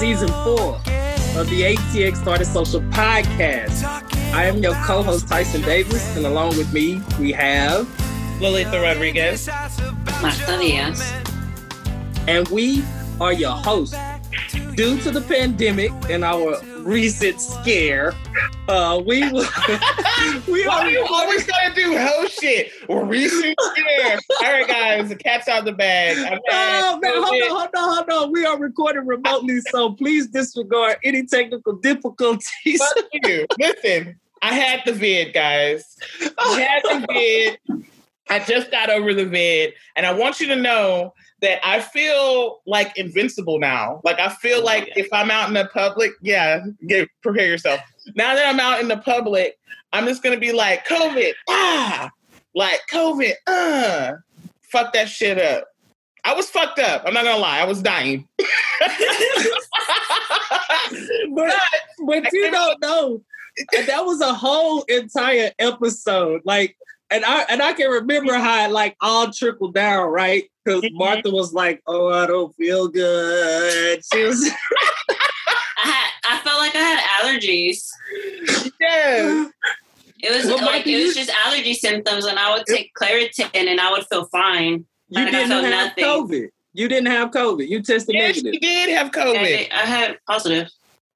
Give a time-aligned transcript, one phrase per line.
[0.00, 0.76] season four
[1.38, 3.84] of the ATX Artist Social podcast.
[4.32, 7.86] I am your co-host Tyson Davis, and along with me we have
[8.40, 9.46] Lolita Rodriguez,
[10.22, 11.02] Marta Diaz,
[12.26, 12.82] and we
[13.20, 13.94] are your hosts.
[14.74, 18.14] Due to the pandemic and our recent scare,
[18.70, 19.46] uh, we will.
[20.48, 22.70] we are you always gotta do host shit.
[22.88, 24.18] Recent scare.
[24.42, 26.16] All right, guys, the cat's out of the bag.
[26.50, 28.32] Oh, man, hold on, hold on, hold on.
[28.32, 32.80] We are recording remotely, so please disregard any technical difficulties.
[32.94, 33.46] Fuck you.
[33.58, 35.96] Listen, I had the vid, guys.
[36.38, 37.84] I had the vid.
[38.30, 42.60] I just got over the vid, and I want you to know that I feel
[42.66, 44.00] like invincible now.
[44.04, 47.80] Like I feel like if I'm out in the public, yeah, get prepare yourself.
[48.14, 49.58] Now that I'm out in the public,
[49.92, 52.10] I'm just gonna be like COVID, ah,
[52.54, 54.12] like COVID, uh,
[54.62, 55.66] fuck that shit up.
[56.24, 57.02] I was fucked up.
[57.06, 57.60] I'm not gonna lie.
[57.60, 58.28] I was dying.
[58.38, 58.48] but,
[62.06, 63.22] but you don't know.
[63.86, 66.42] That was a whole entire episode.
[66.44, 66.76] Like
[67.10, 70.44] and I and I can remember how it like all trickled down, right?
[70.64, 70.96] Because mm-hmm.
[70.96, 74.50] Martha was like, "Oh, I don't feel good." She was.
[75.82, 76.10] I had.
[76.32, 77.88] I felt like I had allergies.
[78.80, 79.46] Yeah.
[80.22, 83.80] It was well, like it was just allergy symptoms, and I would take Claritin, and
[83.80, 84.84] I would feel fine.
[85.08, 86.04] You didn't have nothing.
[86.04, 86.48] COVID.
[86.72, 87.68] You didn't have COVID.
[87.68, 88.54] You tested yes, negative.
[88.54, 89.68] You did have COVID.
[89.72, 90.68] I, I had positive.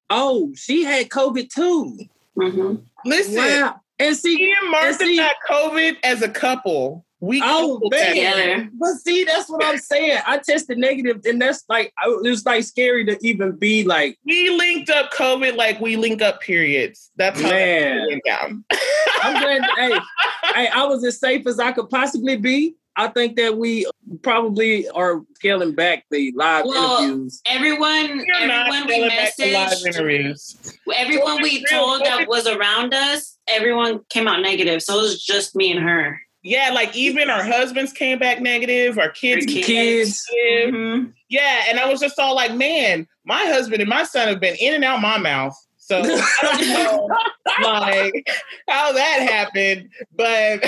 [0.09, 1.97] Oh, she had COVID too.
[2.37, 2.75] Mm-hmm.
[3.05, 3.79] Listen, wow.
[3.97, 7.04] And see, me and Martha and see, got COVID as a couple.
[7.25, 10.19] We oh man, but see, that's what I'm saying.
[10.27, 14.19] I tested negative, and that's like it was like scary to even be like.
[14.25, 17.11] We linked up COVID like we link up periods.
[17.15, 18.05] That's how man.
[18.07, 18.63] went down.
[19.23, 19.63] I'm glad.
[19.75, 19.99] hey,
[20.53, 22.75] hey, I was as safe as I could possibly be.
[22.95, 23.87] I think that we
[24.21, 27.41] probably are scaling back the live well, interviews.
[27.47, 34.83] Everyone, everyone we messaged, everyone we told that was around us, everyone came out negative.
[34.83, 36.21] So it was just me and her.
[36.45, 39.65] Yeah, like even our husbands came back negative, our kids, kids.
[39.65, 40.27] kids.
[40.31, 41.09] Mm-hmm.
[41.27, 44.55] Yeah, and I was just all like, man, my husband and my son have been
[44.59, 45.57] in and out my mouth.
[45.77, 46.69] So I don't
[47.63, 48.27] know like
[48.69, 50.63] how that happened, but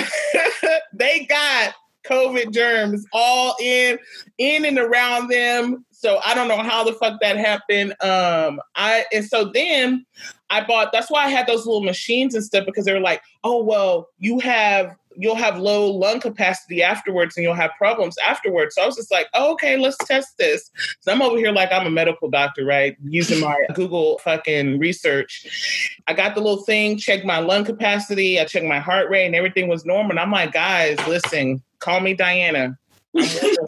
[0.92, 1.74] they got
[2.04, 4.00] COVID germs all in,
[4.38, 5.84] in and around them.
[5.92, 7.92] So I don't know how the fuck that happened.
[8.02, 10.04] Um, I and so then
[10.50, 10.90] I bought.
[10.92, 14.08] That's why I had those little machines and stuff because they were like, oh well,
[14.18, 18.76] you have you'll have low lung capacity afterwards and you'll have problems afterwards.
[18.76, 20.70] So I was just like, oh, okay, let's test this.
[21.00, 22.96] So I'm over here like I'm a medical doctor, right?
[23.02, 26.00] Using my Google fucking research.
[26.06, 29.34] I got the little thing, checked my lung capacity, I checked my heart rate, and
[29.34, 30.12] everything was normal.
[30.12, 32.78] And I'm like, guys, listen, call me Diana.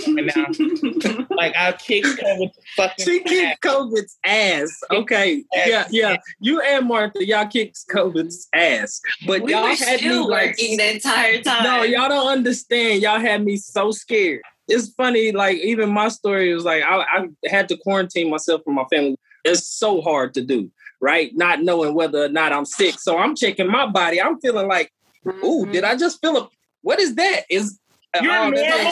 [0.07, 1.27] Now.
[1.31, 4.81] like I kicked COVID's fucking She kicked COVID's ass.
[4.91, 5.45] Okay.
[5.53, 6.17] Yeah, yeah.
[6.41, 9.01] You and Martha, y'all kicked COVID's ass.
[9.27, 11.65] But we y'all had me like the entire time.
[11.65, 13.03] No, y'all don't understand.
[13.03, 14.43] Y'all had me so scared.
[14.69, 18.75] It's funny, like even my story was like I, I had to quarantine myself from
[18.75, 19.17] my family.
[19.45, 20.71] It's so hard to do,
[21.01, 21.33] right?
[21.35, 22.99] Not knowing whether or not I'm sick.
[23.01, 24.21] So I'm checking my body.
[24.21, 24.93] I'm feeling like,
[25.27, 25.73] ooh, mm-hmm.
[25.73, 26.49] did I just feel a
[26.83, 27.43] what is that?
[27.51, 27.79] Is
[28.23, 28.59] you're normal.
[28.59, 28.91] yeah,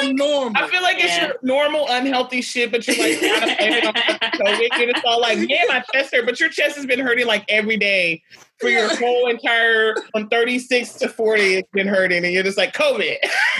[0.00, 0.62] I'm normal.
[0.62, 4.90] I feel like it's your normal unhealthy shit, but you're like kind of COVID, and
[4.90, 7.76] it's all like, yeah, my chest hurt, but your chest has been hurting like every
[7.76, 8.22] day
[8.64, 12.72] for your whole entire from 36 to 40 it's been hurting and you're just like
[12.72, 13.16] covid.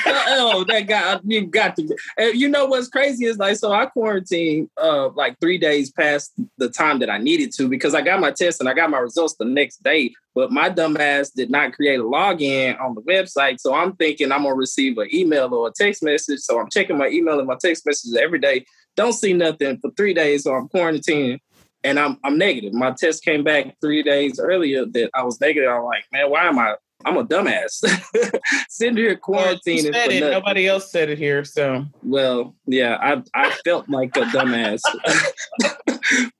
[0.06, 1.96] Oh that guy you got to.
[2.16, 6.32] And you know what's crazy is like so i quarantined uh like three days past
[6.58, 8.98] the time that i needed to because i got my test and i got my
[8.98, 13.02] results the next day but my dumb ass did not create a login on the
[13.02, 16.70] website so i'm thinking i'm gonna receive an email or a text message so i'm
[16.70, 18.64] checking my email and my text messages every day.
[18.96, 21.40] Don't see nothing for three days so i'm quarantining
[21.84, 22.72] and I'm I'm negative.
[22.72, 25.70] My test came back three days earlier that I was negative.
[25.70, 26.76] I'm like, man, why am I?
[27.04, 27.84] I'm a dumbass.
[28.68, 29.92] Sitting here quarantining.
[29.92, 30.20] Well, it.
[30.20, 31.44] Nobody else said it here.
[31.44, 34.80] So well, yeah, I I felt like a dumbass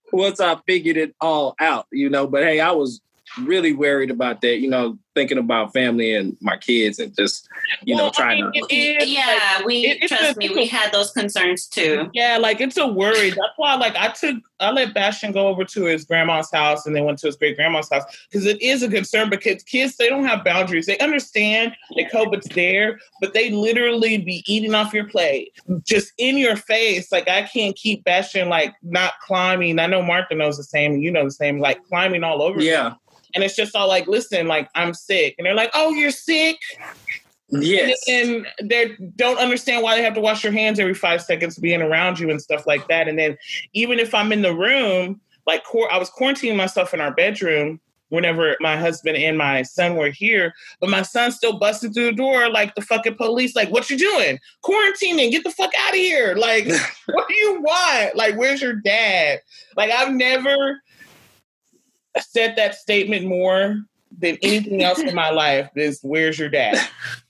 [0.13, 2.27] once I figured it all out, you know.
[2.27, 3.01] But hey, I was
[3.43, 7.49] really worried about that, you know, thinking about family and my kids and just,
[7.85, 8.75] you well, know, trying I mean, to.
[8.75, 12.11] Is, yeah, like, we, it, trust a, me, we had those concerns too.
[12.13, 13.31] Yeah, like it's a worry.
[13.31, 16.95] That's why, like, I took, I let Bastion go over to his grandma's house and
[16.95, 20.09] then went to his great grandma's house because it is a concern because kids, they
[20.09, 20.87] don't have boundaries.
[20.87, 25.53] They understand that COVID's there, but they literally be eating off your plate
[25.85, 27.13] just in your face.
[27.13, 29.79] Like, I can't keep Bastion, like, not climbing.
[29.79, 32.61] I know Martha knows the same, you know the same, like, climbing all over.
[32.61, 32.95] Yeah.
[33.35, 35.35] And it's just all like, listen, like I'm sick.
[35.39, 36.59] And they're like, oh, you're sick?
[37.49, 38.03] Yes.
[38.09, 41.83] And they don't understand why they have to wash their hands every five seconds being
[41.83, 43.09] around you and stuff like that.
[43.09, 43.37] And then
[43.73, 48.57] even if I'm in the room, like I was quarantining myself in our bedroom whenever
[48.61, 52.49] my husband and my son were here, but my son still busted through the door
[52.49, 54.39] like the fucking police, like, what you doing?
[54.63, 56.35] Quarantining, get the fuck out of here.
[56.37, 56.67] Like,
[57.07, 58.17] what do you want?
[58.17, 59.41] Like, where's your dad?
[59.77, 60.81] Like, I've never
[62.21, 63.79] said that statement more
[64.19, 66.79] than anything else in my life is where's your dad?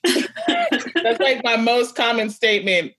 [0.05, 2.93] That's like my most common statement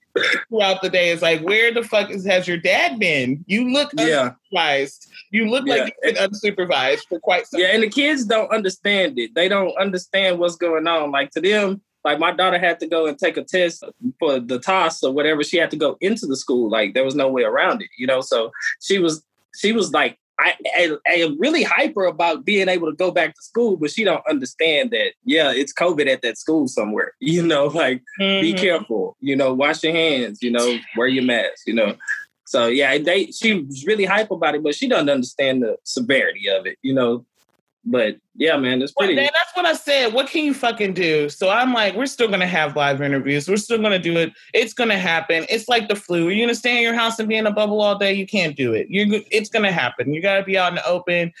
[0.48, 3.44] throughout the day is like, where the fuck is, has your dad been?
[3.46, 4.32] You look yeah.
[4.52, 5.06] unsupervised.
[5.30, 9.18] You look like you've been unsupervised for quite some Yeah, and the kids don't understand
[9.18, 9.34] it.
[9.34, 11.10] They don't understand what's going on.
[11.10, 13.84] Like to them, like my daughter had to go and take a test
[14.18, 15.42] for the TOS or whatever.
[15.42, 16.70] She had to go into the school.
[16.70, 18.20] Like there was no way around it, you know.
[18.20, 19.24] So she was
[19.56, 23.34] she was like I, I, I, am really hyper about being able to go back
[23.34, 25.12] to school, but she don't understand that.
[25.24, 27.12] Yeah, it's COVID at that school somewhere.
[27.20, 28.40] You know, like mm-hmm.
[28.40, 29.16] be careful.
[29.20, 30.42] You know, wash your hands.
[30.42, 31.66] You know, wear your mask.
[31.66, 31.96] You know,
[32.46, 36.48] so yeah, they she was really hyper about it, but she doesn't understand the severity
[36.48, 36.78] of it.
[36.82, 37.26] You know,
[37.86, 39.14] but yeah, man, it's pretty.
[39.14, 40.12] Well, man, that's what I said.
[40.12, 41.28] What can you fucking do?
[41.28, 43.48] So I'm like, we're still gonna have live interviews.
[43.48, 44.32] We're still gonna do it.
[44.52, 45.46] It's gonna happen.
[45.48, 46.26] It's like the flu.
[46.26, 48.12] Are You're gonna stay in your house and be in a bubble all day.
[48.12, 48.88] You can't do it.
[48.90, 49.22] You're.
[49.30, 50.12] It's gonna happen.
[50.12, 51.32] You gotta be out in the open.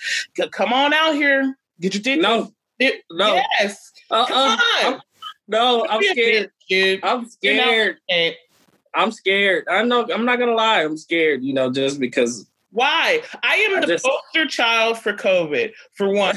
[0.52, 1.56] Come on out here.
[1.80, 2.20] Get your dick.
[2.20, 2.52] No.
[2.78, 3.42] It, no.
[3.58, 3.92] Yes.
[4.10, 4.26] Uh-uh.
[4.26, 4.58] Come on.
[4.84, 5.00] I'm,
[5.48, 6.50] no, I'm scared.
[6.70, 7.98] Bitch, I'm scared.
[8.94, 9.66] I'm scared.
[9.68, 10.06] I know.
[10.12, 10.82] I'm not gonna lie.
[10.82, 11.42] I'm scared.
[11.42, 13.22] You know, just because why?
[13.42, 15.72] I am I the just, poster child for COVID.
[15.94, 16.36] For one,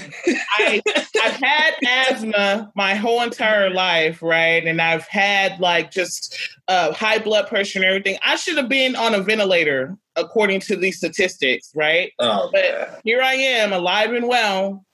[0.57, 0.81] I,
[1.21, 4.65] I've had asthma my whole entire life, right?
[4.65, 6.39] And I've had like just
[6.69, 8.17] uh, high blood pressure and everything.
[8.23, 12.13] I should have been on a ventilator according to these statistics, right?
[12.19, 12.87] Oh, but man.
[13.03, 14.85] here I am, alive and well.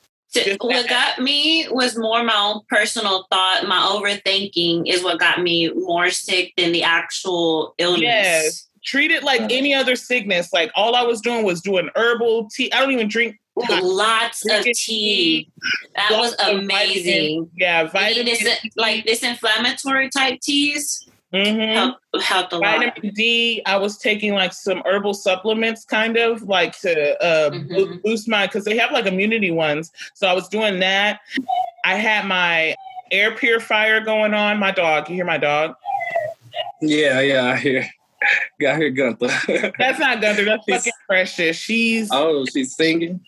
[0.59, 3.67] What got me was more my own personal thought.
[3.67, 8.01] My overthinking is what got me more sick than the actual illness.
[8.01, 10.53] Yes treat it like any other sickness.
[10.53, 12.71] Like all I was doing was doing herbal tea.
[12.71, 15.49] I don't even drink lots of tea.
[15.95, 17.45] That was amazing.
[17.45, 21.07] Vitamin, yeah, vitamin this, like this inflammatory type teas.
[21.33, 21.73] Mm-hmm.
[21.73, 23.13] Help, helped a vitamin lot.
[23.13, 23.61] D.
[23.65, 27.97] I was taking like some herbal supplements, kind of like to uh, mm-hmm.
[28.03, 29.91] boost my because they have like immunity ones.
[30.13, 31.19] So I was doing that.
[31.83, 32.75] I had my
[33.11, 34.59] air purifier going on.
[34.59, 35.09] My dog.
[35.09, 35.75] You hear my dog?
[36.81, 37.89] Yeah, yeah, I hear.
[38.59, 39.73] Got her Gunther.
[39.77, 40.45] That's not Gunther.
[40.45, 41.57] That's fucking Precious.
[41.57, 43.19] She's oh, she's singing.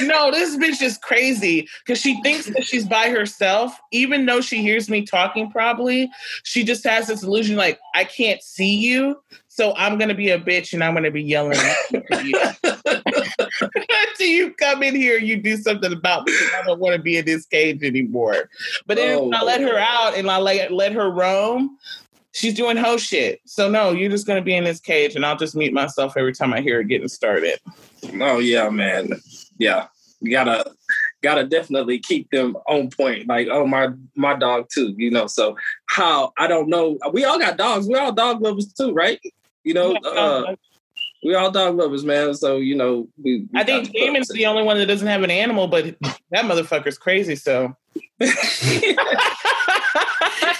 [0.00, 4.60] No, this bitch is crazy because she thinks that she's by herself, even though she
[4.60, 5.50] hears me talking.
[5.50, 6.10] Probably,
[6.42, 10.40] she just has this illusion like I can't see you, so I'm gonna be a
[10.40, 12.34] bitch and I'm gonna be yelling at you.
[13.60, 16.32] Until you come in here, you do something about me.
[16.56, 18.48] I don't want to be in this cage anymore.
[18.86, 21.78] But then oh, I let her out and I let let her roam
[22.38, 23.40] she's doing hoe shit.
[23.44, 26.32] So no, you're just gonna be in this cage, and I'll just mute myself every
[26.32, 27.58] time I hear it getting started.
[28.20, 29.12] Oh yeah, man.
[29.58, 29.88] Yeah,
[30.20, 30.70] you gotta
[31.22, 33.28] gotta definitely keep them on point.
[33.28, 35.26] Like oh my my dog too, you know.
[35.26, 36.98] So how I don't know.
[37.12, 37.88] We all got dogs.
[37.88, 39.20] We all dog lovers too, right?
[39.64, 39.96] You know.
[39.96, 40.54] Uh,
[41.22, 42.34] we all dog lovers, man.
[42.34, 43.46] So you know, we.
[43.52, 45.84] we I think Damon's the only one that doesn't have an animal, but
[46.30, 47.36] that motherfucker's crazy.
[47.36, 47.76] So.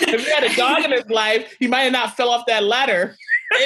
[0.00, 2.65] if he had a dog in his life, he might have not fell off that
[2.65, 3.17] ladder.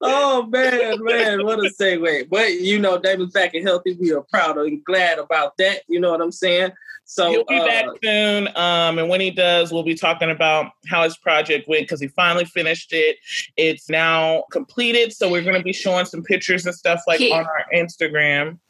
[0.00, 2.28] oh man, man, what a segue.
[2.28, 3.96] But you know, Damon's back and healthy.
[4.00, 5.82] We are proud and glad about that.
[5.88, 6.72] You know what I'm saying?
[7.10, 8.46] So he'll be uh, back soon.
[8.56, 12.06] Um, and when he does, we'll be talking about how his project went because he
[12.06, 13.16] finally finished it.
[13.56, 15.12] It's now completed.
[15.12, 18.60] So we're gonna be showing some pictures and stuff like he, on our Instagram.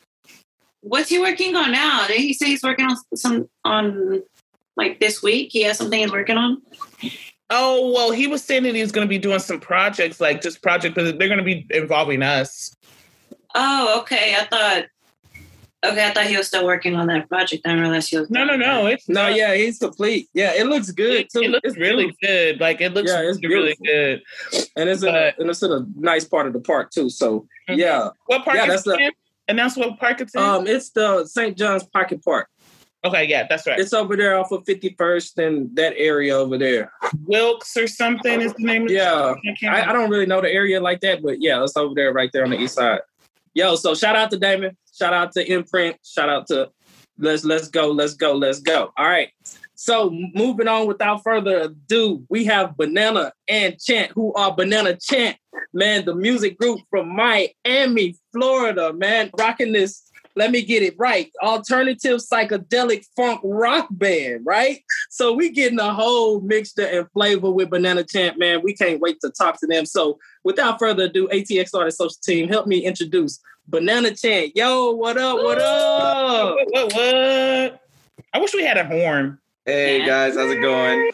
[0.80, 2.06] What's he working on now?
[2.06, 4.22] Did he say he's working on some on
[4.74, 5.50] like this week?
[5.52, 6.62] He has something he's working on.
[7.50, 10.62] Oh well, he was saying that he's going to be doing some projects, like just
[10.62, 12.74] project, but they're going to be involving us.
[13.54, 14.34] Oh, okay.
[14.34, 14.84] I thought.
[15.82, 17.62] Okay, I thought he was still working on that project.
[17.64, 18.28] I didn't realize he was.
[18.28, 18.86] No, no, no.
[18.86, 19.34] It's no, not.
[19.34, 20.28] yeah, he's complete.
[20.34, 21.40] Yeah, it looks good too.
[21.40, 22.60] It looks it's really good.
[22.60, 24.22] Like it looks yeah, it's really good.
[24.76, 27.08] And it's but, in a, and it's in a nice part of the park too.
[27.08, 27.80] So mm-hmm.
[27.80, 28.56] yeah, what park?
[28.56, 29.12] Yeah, that's the,
[29.48, 30.42] and that's what park it's in.
[30.42, 31.56] Um, it's the St.
[31.56, 32.48] John's Pocket Park.
[33.02, 33.78] Okay, yeah, that's right.
[33.78, 36.92] It's over there off of 51st and that area over there.
[37.24, 39.34] Wilkes or something is the name of Yeah.
[39.62, 42.30] I, I, don't really know the area like that, but yeah, it's over there right
[42.30, 43.00] there on the east side.
[43.54, 44.76] Yo, so shout out to Damon.
[44.92, 45.96] Shout out to Imprint.
[46.04, 46.70] Shout out to
[47.18, 48.92] Let's Let's Go, Let's Go, Let's Go.
[48.96, 49.30] All right.
[49.74, 55.36] So moving on without further ado, we have Banana and Chant, who are Banana Chant,
[55.72, 60.09] man, the music group from Miami, Florida, man, rocking this
[60.40, 61.30] let me get it right.
[61.42, 64.82] Alternative psychedelic funk rock band, right?
[65.10, 68.62] So we getting a whole mixture and flavor with Banana Chant, man.
[68.64, 69.84] We can't wait to talk to them.
[69.84, 74.56] So without further ado, ATX Artist Social Team, help me introduce Banana Chant.
[74.56, 75.36] Yo, what up?
[75.36, 76.54] What up?
[76.54, 77.80] What, what, what?
[78.32, 79.38] I wish we had a horn.
[79.66, 81.10] Hey guys, how's it going?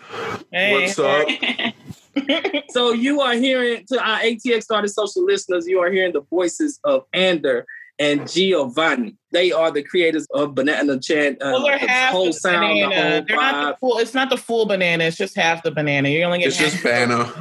[0.52, 0.72] Hey.
[0.72, 2.62] What's up?
[2.70, 6.78] so you are hearing to our ATX Artist Social listeners, you are hearing the voices
[6.84, 7.66] of Ander
[7.98, 9.16] and Giovanni.
[9.32, 11.40] They are the creators of Banana Chant.
[11.42, 13.10] Uh, Well, they're the half whole the sound, the banana.
[13.10, 13.98] whole They're not the full.
[13.98, 15.04] It's not the full banana.
[15.04, 16.08] It's just half the banana.
[16.08, 16.48] You're only get.
[16.48, 16.72] It's half.
[16.72, 17.32] just banana.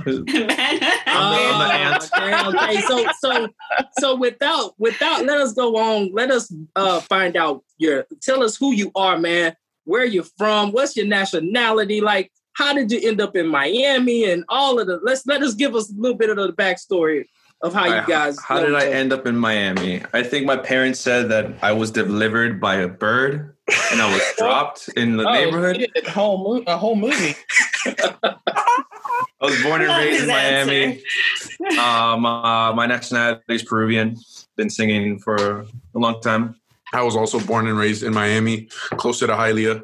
[1.08, 2.82] Oh, okay, okay.
[2.82, 3.48] So, so,
[4.00, 6.12] so without, without, let us go on.
[6.14, 8.06] Let us uh, find out your.
[8.22, 9.56] Tell us who you are, man.
[9.86, 10.72] Where you're from?
[10.72, 12.02] What's your nationality?
[12.02, 14.30] Like, how did you end up in Miami?
[14.30, 15.00] And all of the.
[15.04, 17.26] Let's let us give us a little bit of the backstory
[17.62, 18.38] of how you guys.
[18.42, 20.04] How know did I end up in Miami?
[20.14, 23.56] I think my parents said that I was delivered by a bird
[23.92, 25.78] and I was dropped in the Oh, neighborhood.
[25.78, 27.36] you a whole mo- a whole movie.
[27.86, 31.04] I was born and Love raised his in Miami.
[31.80, 34.18] Um, uh, my nationality is Peruvian.
[34.56, 35.66] Been singing for a
[36.00, 36.56] long time.
[36.96, 39.84] I was also born and raised in Miami, closer to Hialeah.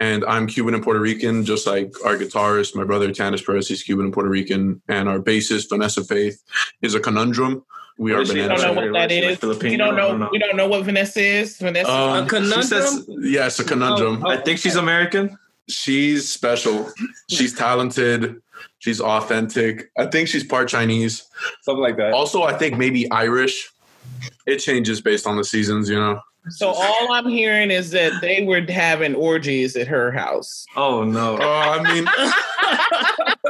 [0.00, 3.84] And I'm Cuban and Puerto Rican, just like our guitarist, my brother Tanis Perez, he's
[3.84, 4.82] Cuban and Puerto Rican.
[4.88, 6.42] And our bassist, Vanessa Faith,
[6.82, 7.64] is a conundrum.
[7.98, 8.34] We are is she?
[8.34, 9.38] We banana don't know what that Like.
[9.38, 10.08] Filipino, We don't know.
[10.08, 10.28] don't know.
[10.32, 11.58] We don't know what Vanessa is.
[11.58, 11.92] Vanessa.
[11.92, 12.62] Um, A conundrum?
[12.62, 14.24] She says, Yes, a conundrum.
[14.24, 15.38] Oh, I think she's American.
[15.68, 16.90] She's special.
[17.28, 18.42] She's talented.
[18.78, 19.90] She's authentic.
[19.96, 21.22] I think she's part Chinese.
[21.62, 22.12] Something like that.
[22.12, 23.70] Also, I think maybe Irish.
[24.46, 26.20] It changes based on the seasons, you know.
[26.48, 30.64] So all I'm hearing is that they were having orgies at her house.
[30.76, 31.38] Oh no.
[31.40, 32.08] Oh, I mean,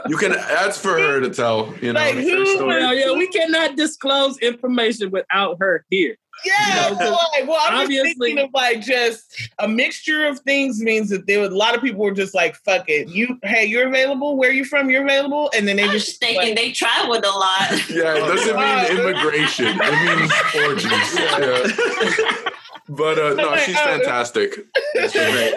[0.09, 0.33] you can.
[0.33, 1.73] That's for her to tell.
[1.81, 2.01] You know.
[2.01, 2.67] Like who?
[2.67, 6.17] Well, yeah, we cannot disclose information without her here.
[6.43, 10.27] Yeah, You know, so like, well, I'm obviously- just thinking of like just a mixture
[10.27, 13.09] of things means that there was a lot of people were just like, "Fuck it,
[13.09, 14.37] you, hey, you're available.
[14.39, 14.89] Where you from?
[14.89, 17.71] You're available." And then they I was just thinking like, they traveled a lot.
[17.91, 19.67] Yeah, it doesn't mean immigration.
[19.83, 20.33] It means
[20.67, 21.19] orgies.
[22.41, 22.51] Yeah.
[22.91, 24.53] But uh, no, she's fantastic.
[25.01, 25.55] She's great.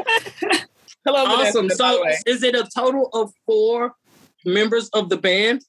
[1.04, 1.64] "Hello, Awesome.
[1.64, 3.96] Vanessa, So, is it a total of four
[4.46, 5.66] members of the band?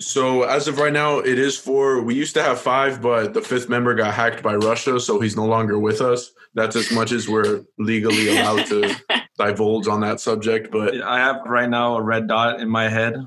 [0.00, 2.02] So as of right now, it is for.
[2.02, 5.36] We used to have five, but the fifth member got hacked by Russia, so he's
[5.36, 6.32] no longer with us.
[6.54, 8.96] That's as much as we're legally allowed to
[9.38, 10.72] divulge on that subject.
[10.72, 13.24] But I have right now a red dot in my head.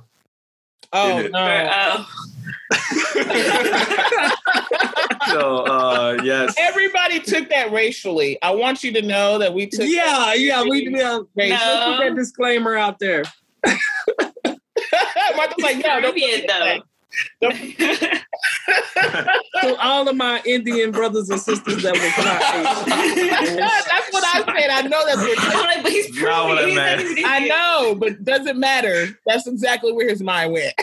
[0.91, 2.05] oh it- no.
[5.27, 6.55] So uh, yes.
[6.57, 8.41] Everybody took that racially.
[8.41, 9.85] I want you to know that we took.
[9.87, 10.63] Yeah, yeah.
[10.63, 11.49] We yeah, Racially.
[11.49, 13.23] let's put that disclaimer out there.
[14.45, 16.79] Martha's like, no, don't Peruvian, though.
[19.61, 22.41] To all of my Indian brothers and sisters that was not
[22.99, 23.55] Asian.
[23.57, 24.69] that's what I said.
[24.69, 25.55] I know that's what.
[25.55, 27.19] I'm like, but he's Not what I He's meant.
[27.25, 29.17] I know, but doesn't matter.
[29.25, 30.73] That's exactly where his mind went.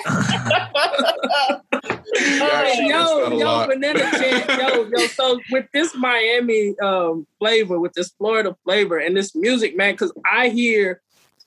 [2.16, 5.06] Actually, yo, that's not a yo, banana chant, yo, yo.
[5.08, 10.12] So with this Miami um, flavor, with this Florida flavor, and this music, man, because
[10.30, 11.00] I hear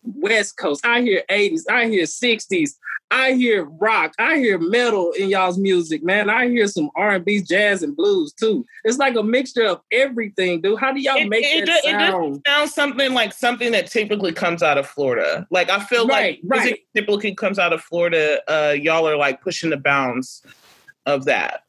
[0.03, 2.71] West Coast, I hear '80s, I hear '60s,
[3.09, 6.29] I hear rock, I hear metal in y'all's music, man.
[6.29, 8.65] I hear some R&B, jazz, and blues too.
[8.83, 10.77] It's like a mixture of everything, dude.
[10.79, 12.43] How do y'all It, make it, that do- it sound?
[12.43, 15.47] doesn't sound something like something that typically comes out of Florida.
[15.49, 18.41] Like I feel Right, like music typically comes out of Florida.
[18.47, 20.43] Uh, y'all are like pushing the bounds
[21.05, 21.61] of that,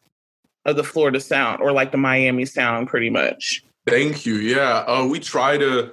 [0.64, 3.62] of the Florida sound, or like the Miami sound, pretty much.
[3.90, 4.34] Thank you.
[4.36, 5.92] Yeah, uh, we try to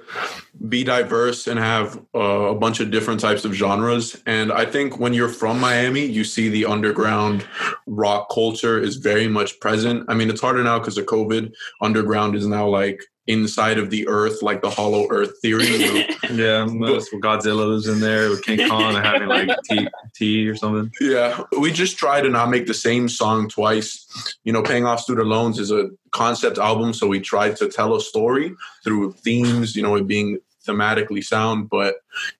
[0.68, 4.20] be diverse and have uh, a bunch of different types of genres.
[4.26, 7.46] And I think when you're from Miami, you see the underground
[7.86, 10.04] rock culture is very much present.
[10.08, 11.52] I mean, it's harder now because of COVID.
[11.80, 16.06] Underground is now like inside of the earth, like the hollow earth theory.
[16.26, 20.90] Yeah, Godzilla was in there with King Kong and having like tea, tea or something.
[21.00, 24.34] Yeah, we just try to not make the same song twice.
[24.42, 27.94] You know, Paying Off Student Loans is a concept album, so we tried to tell
[27.94, 31.68] a story through themes, you know, it being thematically sound.
[31.68, 31.96] But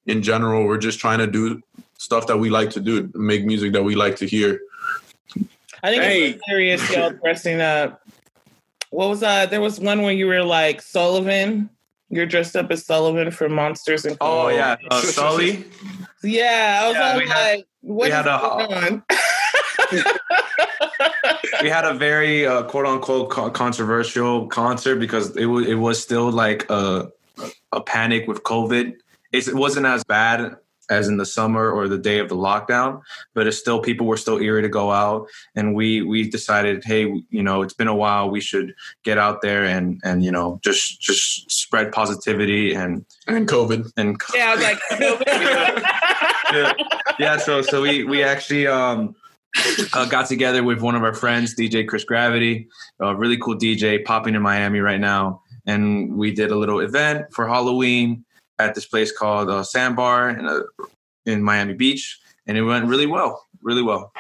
[0.06, 1.60] in general, we're just trying to do
[1.98, 4.60] stuff that we like to do, make music that we like to hear.
[5.82, 6.22] I think Hey.
[6.30, 8.00] it's hilarious y'all dressing up.
[8.90, 11.68] What was uh there was one where you were like Sullivan.
[12.08, 15.64] You're dressed up as Sullivan from Monsters and Oh yeah, uh, Sully.
[16.22, 19.02] Yeah, I was Yeah, all we had- like, what we had a- going on?
[21.62, 26.02] we had a very uh, quote unquote co- controversial concert because it was it was
[26.02, 27.10] still like a
[27.72, 28.94] a panic with COVID.
[29.32, 30.56] It's, it wasn't as bad
[30.88, 33.02] as in the summer or the day of the lockdown,
[33.34, 37.02] but it's still people were still eerie to go out, and we we decided, hey,
[37.30, 40.60] you know, it's been a while, we should get out there and and you know
[40.62, 44.80] just just spread positivity and and COVID and yeah, I was like,
[46.52, 46.72] yeah,
[47.18, 47.36] yeah.
[47.38, 49.16] So so we we actually um
[49.92, 52.68] uh, got together with one of our friends, DJ Chris Gravity,
[53.00, 55.42] a really cool DJ popping in Miami right now.
[55.66, 58.24] And we did a little event for Halloween
[58.58, 60.60] at this place called uh, Sandbar in, uh,
[61.24, 62.18] in Miami Beach.
[62.46, 64.12] And it went really well, really well.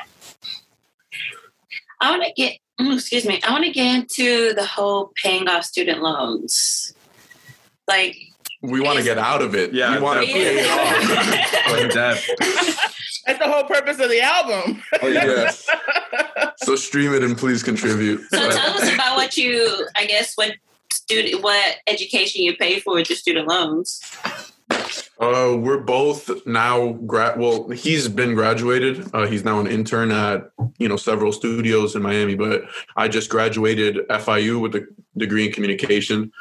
[2.00, 2.58] I want to get,
[2.94, 6.92] excuse me, I want to get into the whole paying off student loans.
[7.88, 8.16] Like,
[8.62, 9.72] we want to get out of it.
[9.72, 12.92] Yeah, we want to pay it off.
[13.26, 14.82] That's the whole purpose of the album.
[15.02, 15.68] oh yes.
[16.58, 18.22] so stream it and please contribute.
[18.30, 20.52] So tell us about what you, I guess, what
[20.92, 24.00] student, what education you pay for with your student loans.
[25.18, 27.38] Uh, we're both now grad.
[27.38, 29.08] Well, he's been graduated.
[29.14, 32.34] Uh, he's now an intern at you know several studios in Miami.
[32.34, 32.64] But
[32.96, 36.32] I just graduated FIU with a degree in communication.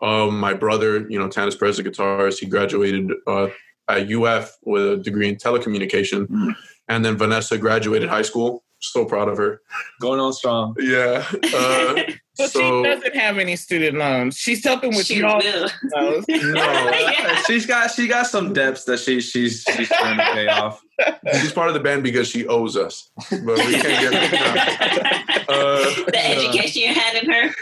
[0.00, 3.48] Um, my brother, you know, Tanis Perez, the guitarist, he graduated uh,
[3.88, 6.26] at UF with a degree in telecommunication.
[6.26, 6.54] Mm.
[6.88, 8.64] And then Vanessa graduated high school.
[8.80, 9.62] So proud of her.
[10.00, 10.76] Going on strong.
[10.78, 11.24] Yeah.
[11.54, 12.02] Uh,
[12.34, 14.36] so, so, she doesn't have any student loans.
[14.36, 15.40] She's helping with she y'all.
[15.82, 17.42] no, yeah.
[17.46, 20.84] she's got she got some debts that she she's she's trying to pay off.
[21.40, 24.12] She's part of the band because she owes us, but we can't get
[25.48, 27.54] uh, the education you had in her.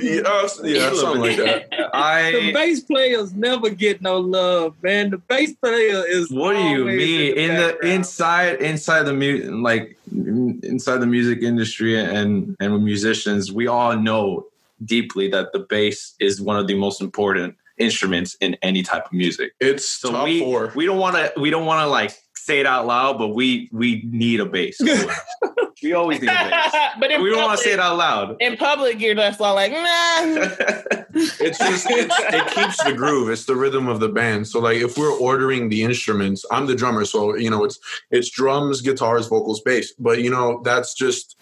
[0.00, 1.68] Yeah, uh, yeah something like that.
[1.92, 5.10] I the bass players never get no love, man.
[5.10, 6.30] The bass player is.
[6.30, 11.06] What do you mean in the, in the inside inside the music like inside the
[11.06, 13.52] music industry and and musicians?
[13.52, 14.46] We all know
[14.84, 19.12] deeply that the bass is one of the most important instruments in any type of
[19.12, 19.52] music.
[19.60, 20.72] It's so top we, four.
[20.74, 21.32] We don't want to.
[21.40, 24.78] We don't want to like say it out loud, but we we need a bass.
[25.82, 26.72] we always need a bass.
[27.00, 28.36] but we public, don't want to say it out loud.
[28.40, 29.78] In public, you're just all like, nah.
[31.14, 33.30] it's just it's, it keeps the groove.
[33.30, 34.46] It's the rhythm of the band.
[34.48, 37.78] So like, if we're ordering the instruments, I'm the drummer, so you know it's
[38.10, 39.92] it's drums, guitars, vocals, bass.
[39.98, 41.36] But you know that's just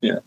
[0.00, 0.20] yeah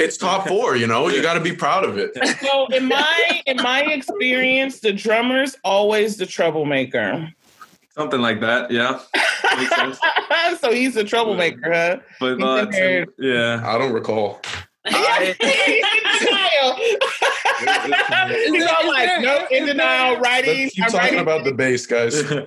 [0.00, 3.42] it's top four you know you got to be proud of it so in my
[3.46, 7.28] in my experience the drummer's always the troublemaker
[8.00, 9.00] Something like that, yeah.
[10.60, 11.96] so he's a troublemaker, huh?
[12.20, 14.40] But uh, to, yeah, I don't recall.
[14.86, 15.34] I,
[18.48, 20.70] he's all like, no, in denial, writing.
[20.70, 21.18] keep talking writing.
[21.18, 22.22] about the bass, guys.
[22.30, 22.38] all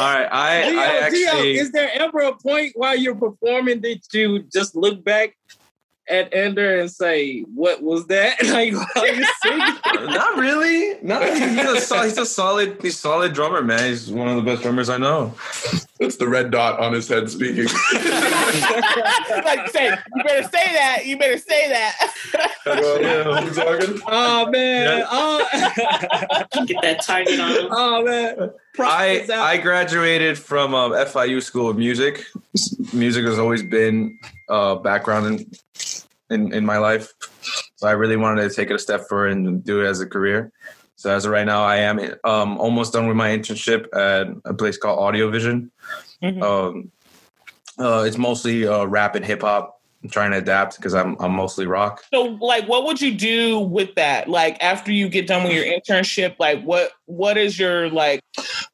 [0.00, 1.24] right, I, Leo, I actually.
[1.24, 5.36] Gio, is there ever a point while you're performing that you just look back
[6.08, 10.98] at Ander and say, "What was that?" like, Not really.
[11.02, 13.88] No, he's a, he's a solid, he's a solid drummer, man.
[13.88, 15.34] He's one of the best drummers I know.
[16.00, 17.64] That's the red dot on his head speaking.
[17.94, 21.02] like, say, you better say that.
[21.06, 22.12] You better say that.
[22.66, 24.00] well, yeah.
[24.06, 24.98] Oh man!
[24.98, 25.06] Yeah.
[25.10, 25.46] Oh.
[26.66, 27.68] Get that target on him.
[27.70, 28.50] Oh man!
[28.78, 32.24] I I graduated from um, FIU School of Music.
[32.92, 35.50] Music has always been uh, background in,
[36.34, 37.12] in in my life,
[37.76, 40.06] so I really wanted to take it a step further and do it as a
[40.06, 40.52] career.
[40.96, 44.54] So as of right now, I am um, almost done with my internship at a
[44.54, 45.70] place called Audio Vision.
[46.22, 46.42] Mm-hmm.
[46.42, 46.92] Um,
[47.78, 49.80] uh, it's mostly uh, rap and hip hop.
[50.02, 52.04] I'm trying to adapt because I'm I'm mostly rock.
[52.12, 54.28] So, like, what would you do with that?
[54.28, 58.20] Like, after you get done with your internship, like, what what is your like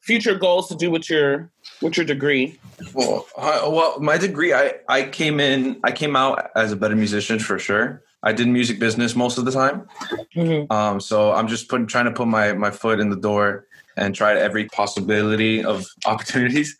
[0.01, 1.49] future goals to do with your
[1.81, 2.59] with your degree?
[2.93, 6.95] Well, I, well, my degree, I I came in, I came out as a better
[6.95, 8.03] musician for sure.
[8.23, 9.87] I did music business most of the time,
[10.35, 10.71] mm-hmm.
[10.71, 13.65] um, so I'm just putting trying to put my my foot in the door
[13.97, 16.77] and try every possibility of opportunities.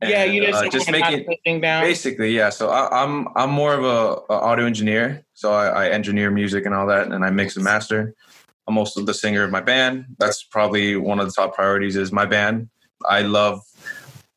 [0.00, 2.50] And, yeah, you just, uh, just making basically yeah.
[2.50, 6.30] So I, am I'm, I'm more of a, a audio engineer, so I, I, engineer
[6.30, 8.14] music and all that, and I mix and master.
[8.66, 10.06] I'm also the singer of my band.
[10.18, 11.96] That's probably one of the top priorities.
[11.96, 12.68] Is my band.
[13.06, 13.60] I love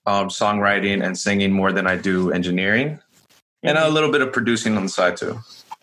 [0.07, 3.67] um, songwriting and singing more than I do engineering, mm-hmm.
[3.67, 5.39] and a little bit of producing on the side too.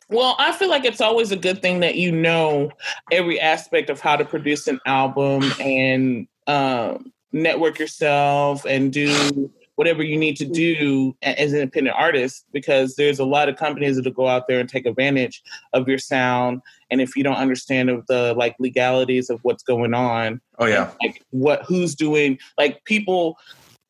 [0.09, 2.71] Well, I feel like it's always a good thing that you know
[3.13, 10.03] every aspect of how to produce an album and um, network yourself and do whatever
[10.03, 14.05] you need to do as an independent artist because there's a lot of companies that
[14.05, 16.61] will go out there and take advantage of your sound
[16.91, 20.93] and if you don't understand of the like legalities of what's going on oh yeah
[21.03, 23.37] like what who's doing like people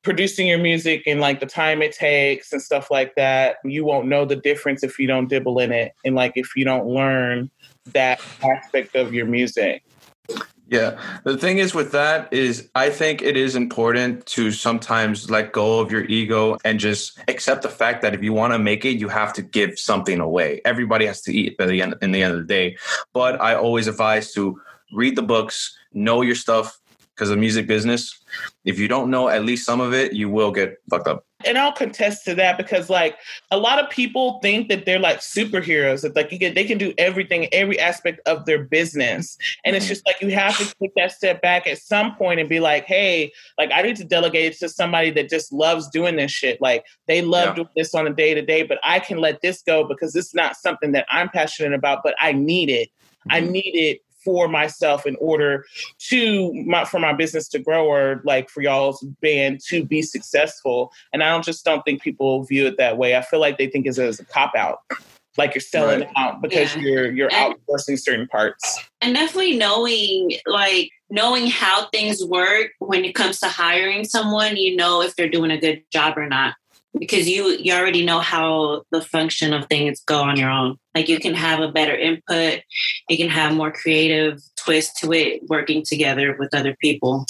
[0.04, 4.06] producing your music and like the time it takes and stuff like that, you won't
[4.06, 7.50] know the difference if you don't dibble in it and like if you don't learn
[7.92, 9.82] that aspect of your music.
[10.66, 10.98] Yeah.
[11.24, 15.80] The thing is with that is I think it is important to sometimes let go
[15.80, 18.96] of your ego and just accept the fact that if you want to make it,
[18.96, 20.62] you have to give something away.
[20.64, 22.76] Everybody has to eat at the end in the end of the day.
[23.12, 24.60] But I always advise to
[24.92, 26.80] read the books, know your stuff,
[27.14, 28.20] because the music business,
[28.64, 31.58] if you don't know at least some of it, you will get fucked up and
[31.58, 33.18] I'll contest to that because like
[33.50, 36.78] a lot of people think that they're like superheroes that like you can they can
[36.78, 39.78] do everything every aspect of their business and mm-hmm.
[39.78, 42.60] it's just like you have to take that step back at some point and be
[42.60, 46.30] like hey like I need to delegate it to somebody that just loves doing this
[46.30, 47.54] shit like they love yeah.
[47.54, 50.34] doing this on a day to day but I can let this go because it's
[50.34, 53.32] not something that I'm passionate about but I need it mm-hmm.
[53.32, 55.64] I need it for myself in order
[56.10, 60.92] to my, for my business to grow or like for y'all's band to be successful.
[61.12, 63.16] And I don't just don't think people view it that way.
[63.16, 64.78] I feel like they think it's as a cop out.
[65.36, 66.10] Like you're selling right.
[66.16, 66.82] out because yeah.
[66.82, 68.84] you're you're and, outsourcing certain parts.
[69.00, 74.76] And definitely knowing like knowing how things work when it comes to hiring someone, you
[74.76, 76.54] know if they're doing a good job or not
[76.98, 80.76] because you you already know how the function of things go on your own.
[80.94, 82.60] Like you can have a better input
[83.08, 87.26] you can have more creative twist to it working together with other people.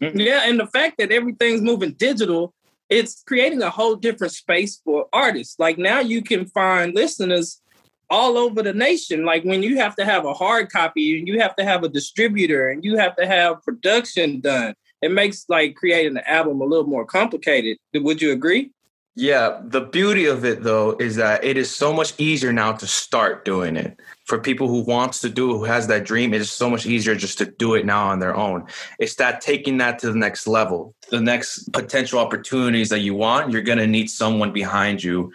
[0.00, 0.20] Mm-hmm.
[0.20, 2.52] yeah and the fact that everything's moving digital
[2.88, 5.58] it's creating a whole different space for artists.
[5.58, 7.60] Like now you can find listeners
[8.08, 9.24] all over the nation.
[9.24, 11.88] Like when you have to have a hard copy and you have to have a
[11.88, 14.74] distributor and you have to have production done.
[15.02, 17.78] It makes like creating an album a little more complicated.
[17.92, 18.70] Would you agree
[19.18, 22.86] yeah, the beauty of it though is that it is so much easier now to
[22.86, 23.98] start doing it.
[24.26, 27.14] For people who wants to do who has that dream, it is so much easier
[27.14, 28.66] just to do it now on their own.
[28.98, 33.52] It's that taking that to the next level, the next potential opportunities that you want,
[33.52, 35.32] you're gonna need someone behind you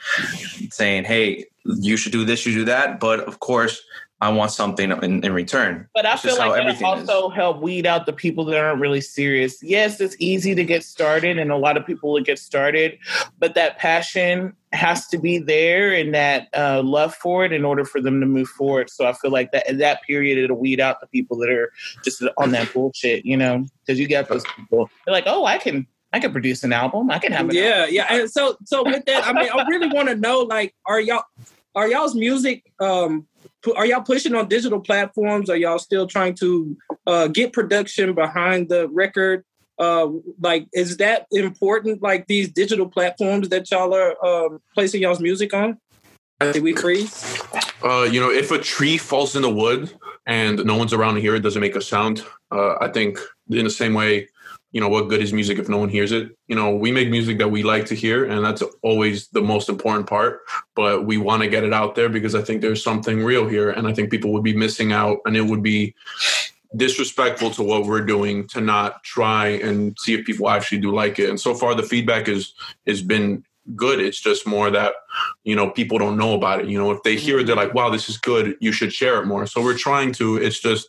[0.70, 3.00] saying, Hey, you should do this, you do that.
[3.00, 3.82] But of course,
[4.22, 5.88] I want something in, in return.
[5.96, 7.36] But I feel like that also is.
[7.36, 9.62] help weed out the people that aren't really serious.
[9.64, 13.00] Yes, it's easy to get started, and a lot of people will get started,
[13.40, 17.84] but that passion has to be there and that uh, love for it in order
[17.84, 18.90] for them to move forward.
[18.90, 21.74] So I feel like that in that period it'll weed out the people that are
[22.04, 24.90] just on that bullshit, you know, because you get those people.
[25.06, 27.10] They're like, oh, I can I can produce an album.
[27.10, 27.96] I can have an yeah, album.
[27.96, 28.14] yeah.
[28.14, 31.24] And so, so with that, I mean, I really want to know, like, are y'all,
[31.74, 33.28] are y'all's music um
[33.76, 35.50] are y'all pushing on digital platforms?
[35.50, 39.44] Are y'all still trying to uh, get production behind the record?
[39.78, 42.02] Uh, like, is that important?
[42.02, 45.80] Like these digital platforms that y'all are um, placing y'all's music on?
[46.40, 47.42] Did we freeze?
[47.84, 49.94] Uh, you know, if a tree falls in the wood
[50.26, 52.24] and no one's around to hear it, doesn't make a sound.
[52.52, 53.20] Uh, I think
[53.50, 54.28] in the same way,
[54.72, 56.38] you know what good is music if no one hears it?
[56.48, 59.70] You know we make music that we like to hear and that's always the most
[59.70, 60.42] important part
[60.76, 63.70] but we want to get it out there because i think there's something real here
[63.70, 65.94] and i think people would be missing out and it would be
[66.76, 71.20] disrespectful to what we're doing to not try and see if people actually do like
[71.20, 71.30] it.
[71.30, 72.54] And so far the feedback is
[72.88, 73.44] has been
[73.76, 74.00] good.
[74.00, 74.94] It's just more that
[75.44, 76.68] you know people don't know about it.
[76.68, 78.56] You know if they hear it they're like wow this is good.
[78.62, 79.46] You should share it more.
[79.46, 80.88] So we're trying to it's just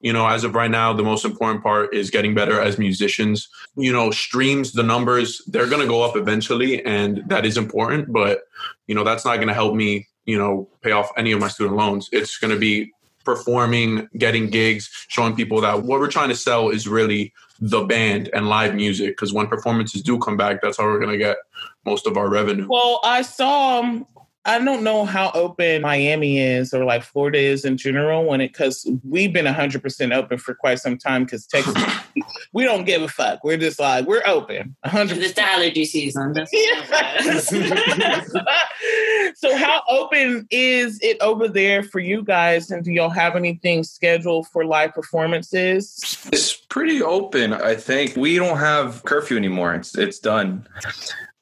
[0.00, 3.48] you know as of right now the most important part is getting better as musicians.
[3.76, 8.12] You know streams the numbers they're going to go up eventually and that is important
[8.12, 8.42] but
[8.86, 11.48] you know that's not going to help me you know pay off any of my
[11.48, 12.08] student loans.
[12.12, 12.92] It's going to be
[13.24, 18.30] performing getting gigs showing people that what we're trying to sell is really the band
[18.32, 21.36] and live music because when performances do come back that's how we're going to get
[21.84, 22.66] most of our revenue.
[22.68, 24.06] Well i saw um,
[24.46, 28.48] I don't know how open Miami is or like Florida is in general when it
[28.48, 31.74] because we've been hundred percent open for quite some time because Texas
[32.54, 33.44] we don't give a fuck.
[33.44, 34.74] We're just like we're open.
[34.84, 36.34] hundred It's the allergy season.
[39.36, 42.70] so how open is it over there for you guys?
[42.70, 46.26] And do y'all have anything scheduled for live performances?
[46.32, 47.52] It's pretty open.
[47.52, 49.74] I think we don't have curfew anymore.
[49.74, 50.66] It's it's done.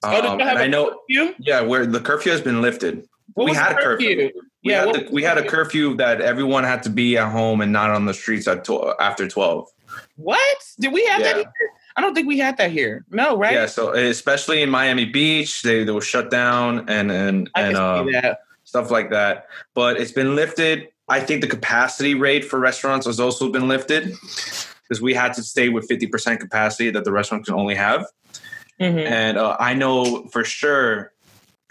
[0.02, 1.00] Oh, um, I know.
[1.10, 1.34] Curfew?
[1.38, 3.08] Yeah, where the curfew has been lifted.
[3.34, 4.16] What we had a curfew.
[4.16, 4.42] curfew.
[4.64, 7.60] We, yeah, had the, we had a curfew that everyone had to be at home
[7.60, 9.68] and not on the streets at tw- after twelve.
[10.16, 11.26] What did we have yeah.
[11.32, 11.36] that?
[11.36, 11.70] Here?
[11.96, 13.04] I don't think we had that here.
[13.10, 13.54] No, right?
[13.54, 13.66] Yeah.
[13.66, 18.08] So especially in Miami Beach, they they were shut down and and and um,
[18.64, 19.46] stuff like that.
[19.74, 20.88] But it's been lifted.
[21.08, 24.12] I think the capacity rate for restaurants has also been lifted
[24.82, 28.06] because we had to stay with fifty percent capacity that the restaurant can only have.
[28.80, 28.98] Mm-hmm.
[28.98, 31.12] And uh, I know for sure,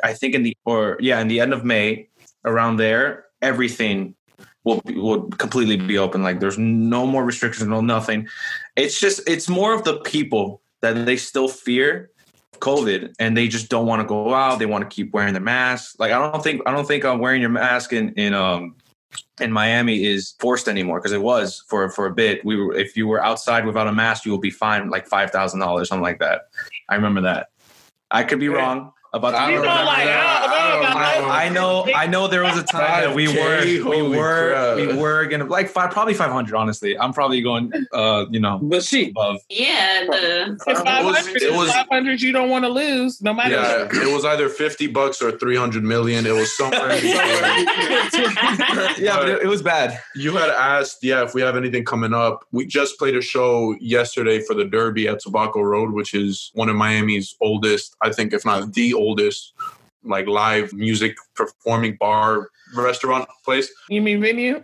[0.04, 2.10] I think in the or yeah, in the end of May,
[2.46, 4.16] around there, everything
[4.64, 6.24] will will completely be open.
[6.24, 8.28] Like there's no more restrictions, no nothing.
[8.76, 12.12] It's just it's more of the people that they still fear
[12.60, 14.60] COVID and they just don't want to go out.
[14.60, 15.96] They want to keep wearing their mask.
[16.00, 18.76] Like I don't think I don't think I'm wearing your mask in in um
[19.40, 22.44] in Miami is forced anymore because it was for for a bit.
[22.44, 25.32] We were if you were outside without a mask, you will be fined like five
[25.32, 26.48] thousand dollars, something like that.
[26.90, 27.50] I remember that.
[28.12, 30.47] I could be wrong about the I don't You know, like, that.
[30.68, 31.32] I know I about don't that.
[31.32, 32.28] I know, I know.
[32.28, 34.76] There was a time that we were, we were, crap.
[34.78, 36.56] we were gonna like five, probably five hundred.
[36.56, 39.38] Honestly, I'm probably going, uh, you know, But she, above.
[39.50, 41.56] Yeah, the It's It was- 500.
[41.58, 43.96] was- 500 you don't want to lose, no matter Yeah, what.
[43.96, 46.26] it was either 50 bucks or 300 million.
[46.26, 46.90] It was somewhere.
[46.92, 47.16] in between.
[48.98, 50.00] yeah, but it, it was bad.
[50.16, 52.46] You had asked, yeah, if we have anything coming up.
[52.52, 56.70] We just played a show yesterday for the Derby at Tobacco Road, which is one
[56.70, 59.54] of Miami's oldest, I think, if not the oldest,
[60.08, 63.70] like live music performing bar restaurant place.
[63.90, 64.64] You mean venue?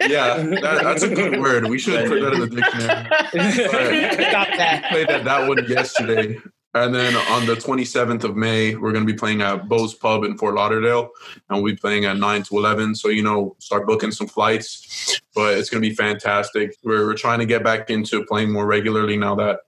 [0.00, 1.66] Yeah, that, that's a good word.
[1.68, 4.28] We should put that in the dictionary.
[4.30, 4.86] Stop that.
[4.90, 6.38] played at that one yesterday.
[6.72, 10.22] And then on the 27th of May, we're going to be playing at Bo's Pub
[10.22, 11.10] in Fort Lauderdale.
[11.48, 12.94] And we'll be playing at 9 to 11.
[12.94, 15.20] So, you know, start booking some flights.
[15.34, 16.76] But it's going to be fantastic.
[16.84, 19.60] We're, we're trying to get back into playing more regularly now that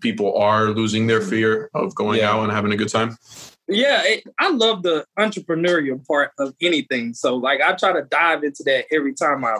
[0.00, 2.32] people are losing their fear of going Yeah.
[2.32, 3.16] out and having a good time.
[3.70, 7.14] Yeah, it, I love the entrepreneurial part of anything.
[7.14, 9.58] So, like, I try to dive into that every time I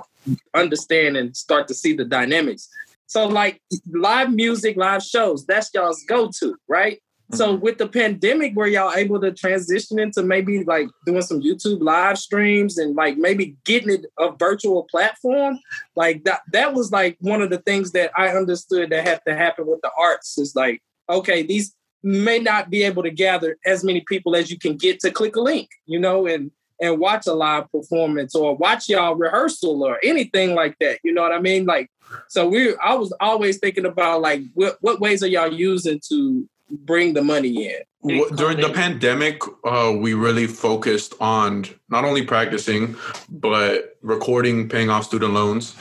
[0.54, 2.68] understand and start to see the dynamics.
[3.06, 7.00] So, like, live music, live shows, that's y'all's go to, right?
[7.32, 7.62] So, mm-hmm.
[7.62, 12.18] with the pandemic, were y'all able to transition into maybe like doing some YouTube live
[12.18, 15.58] streams and like maybe getting it a virtual platform?
[15.94, 19.36] Like that, that was like one of the things that I understood that had to
[19.36, 23.84] happen with the arts is like, okay, these may not be able to gather as
[23.84, 27.26] many people as you can get to click a link, you know, and and watch
[27.26, 30.98] a live performance or watch y'all rehearsal or anything like that.
[31.04, 31.66] You know what I mean?
[31.66, 31.90] Like,
[32.28, 36.48] so we I was always thinking about like what what ways are y'all using to
[36.70, 37.80] bring the money in?
[38.02, 42.96] Wh- During the pandemic, uh, we really focused on not only practicing,
[43.28, 45.74] but recording, paying off student loans,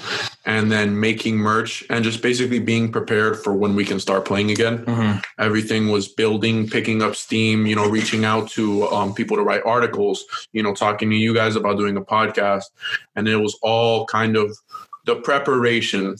[0.45, 4.51] and then making merch and just basically being prepared for when we can start playing
[4.51, 5.21] again.
[5.37, 9.61] Everything was building, picking up steam, you know, reaching out to um, people to write
[9.65, 12.65] articles, you know, talking to you guys about doing a podcast.
[13.15, 14.57] And it was all kind of
[15.05, 16.17] the preparation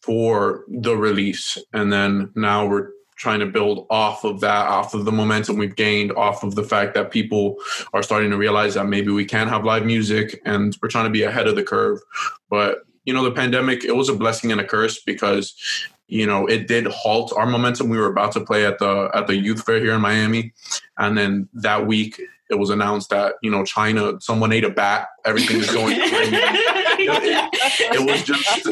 [0.00, 1.58] for the release.
[1.72, 2.88] And then now we're
[3.22, 6.64] trying to build off of that, off of the momentum we've gained, off of the
[6.64, 7.56] fact that people
[7.92, 11.10] are starting to realize that maybe we can have live music and we're trying to
[11.10, 12.00] be ahead of the curve.
[12.50, 15.54] But, you know, the pandemic, it was a blessing and a curse because
[16.08, 19.28] you know it did halt our momentum we were about to play at the at
[19.28, 20.52] the youth fair here in miami
[20.98, 22.20] and then that week
[22.52, 26.36] it was announced that you know china someone ate a bat everything is going crazy
[27.02, 28.62] it was just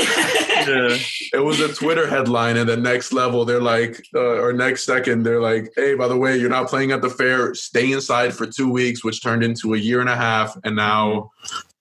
[1.32, 5.22] it was a Twitter headline, and the next level, they're like, uh, or next second,
[5.22, 7.54] they're like, "Hey, by the way, you're not playing at the fair.
[7.54, 11.30] Stay inside for two weeks," which turned into a year and a half, and now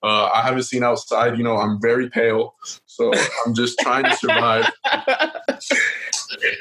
[0.03, 1.37] uh, I haven't seen outside.
[1.37, 3.11] You know, I'm very pale, so
[3.45, 4.71] I'm just trying to survive.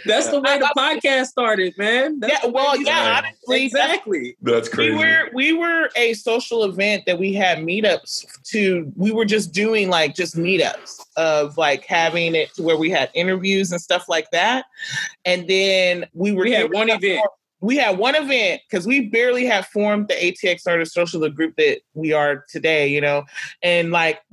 [0.06, 2.20] That's the way the podcast started, man.
[2.20, 4.36] That's Yeah, well, yeah, honestly, exactly.
[4.40, 4.92] That's crazy.
[4.92, 5.22] we crazy.
[5.22, 9.90] were we were a social event that we had meetups to we were just doing
[9.90, 14.30] like just meetups of like having it to where we had interviews and stuff like
[14.30, 14.64] that
[15.24, 17.20] and then we were We had one event.
[17.60, 21.54] We had one event because we barely had formed the atx artist social the group
[21.56, 23.24] that we are today you know
[23.62, 24.20] and like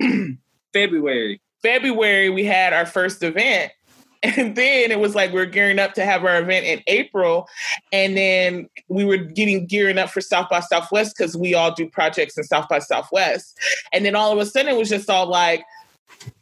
[0.76, 1.40] February.
[1.62, 3.72] February we had our first event.
[4.22, 7.46] And then it was like we are gearing up to have our event in April.
[7.92, 11.88] And then we were getting gearing up for South by Southwest because we all do
[11.88, 13.56] projects in South by Southwest.
[13.92, 15.64] And then all of a sudden it was just all like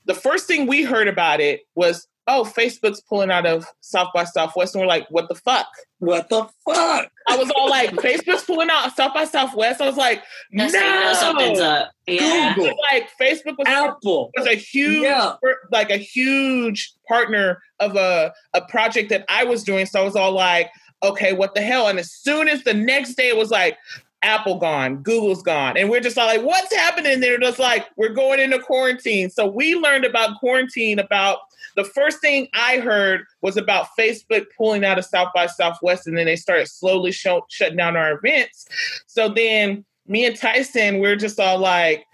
[0.06, 4.24] the first thing we heard about it was, oh, Facebook's pulling out of South by
[4.24, 4.74] Southwest.
[4.74, 5.66] And we're like, what the fuck?
[5.98, 7.10] What the fuck?
[7.28, 9.80] I was all like, Facebook's pulling out South by Southwest.
[9.80, 11.14] I was like, That's how you know no.
[11.14, 11.90] something's up.
[12.06, 12.54] Yeah.
[12.54, 12.74] Google.
[12.92, 14.30] Like Facebook was Apple.
[14.36, 15.34] was a huge Yeah.
[15.70, 19.86] like a huge partner of a, a project that I was doing.
[19.86, 20.70] So I was all like,
[21.02, 21.88] okay, what the hell?
[21.88, 23.76] And as soon as the next day it was like,
[24.24, 25.76] Apple gone, Google's gone.
[25.76, 27.20] And we're just all like, what's happening?
[27.20, 29.30] They're just like, we're going into quarantine.
[29.30, 31.38] So we learned about quarantine about
[31.76, 36.16] the first thing I heard was about Facebook pulling out of South by Southwest, and
[36.16, 38.66] then they started slowly show, shutting down our events.
[39.06, 42.06] So then me and Tyson, we're just all like,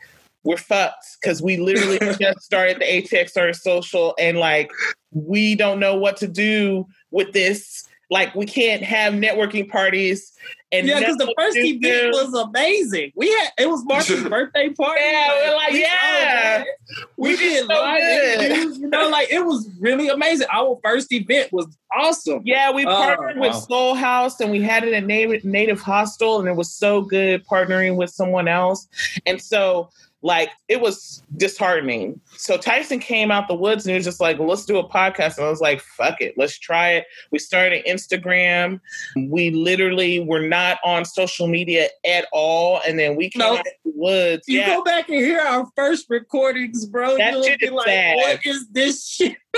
[0.42, 4.70] we're fucked because we literally just started the ATX Artist Social, and like
[5.12, 7.86] we don't know what to do with this.
[8.10, 10.32] Like we can't have networking parties.
[10.72, 13.12] And Yeah, because the first to event was amazing.
[13.16, 15.00] We had it was Marcus' birthday party.
[15.02, 16.64] Yeah, we're like, we- yeah.
[16.66, 18.40] oh, we, We did did so live good.
[18.40, 18.78] interviews.
[18.78, 20.46] You know, like it was really amazing.
[20.52, 22.42] Our first event was awesome.
[22.44, 23.58] Yeah, we Oh, partnered with wow.
[23.58, 27.44] Soul House and we had it at Native, Native Hostel, and it was so good
[27.46, 28.86] partnering with someone else.
[29.26, 29.90] And so
[30.22, 32.20] like it was disheartening.
[32.36, 34.88] So Tyson came out the woods and he was just like, well, let's do a
[34.88, 35.36] podcast.
[35.38, 37.06] And I was like, fuck it, let's try it.
[37.32, 38.80] We started Instagram.
[39.28, 42.80] We literally were not on social media at all.
[42.86, 43.56] And then we came No.
[43.58, 44.44] out the woods.
[44.46, 44.76] You yeah.
[44.76, 47.16] go back and hear our first recordings, bro.
[47.16, 48.16] That You'll shit be is like, sad.
[48.16, 49.36] what is this shit?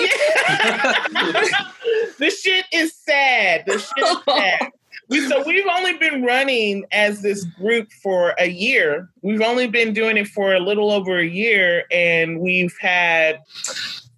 [2.18, 3.64] the shit is sad.
[3.66, 4.70] The shit is sad.
[5.12, 9.10] So we've only been running as this group for a year.
[9.20, 13.40] We've only been doing it for a little over a year, and we've had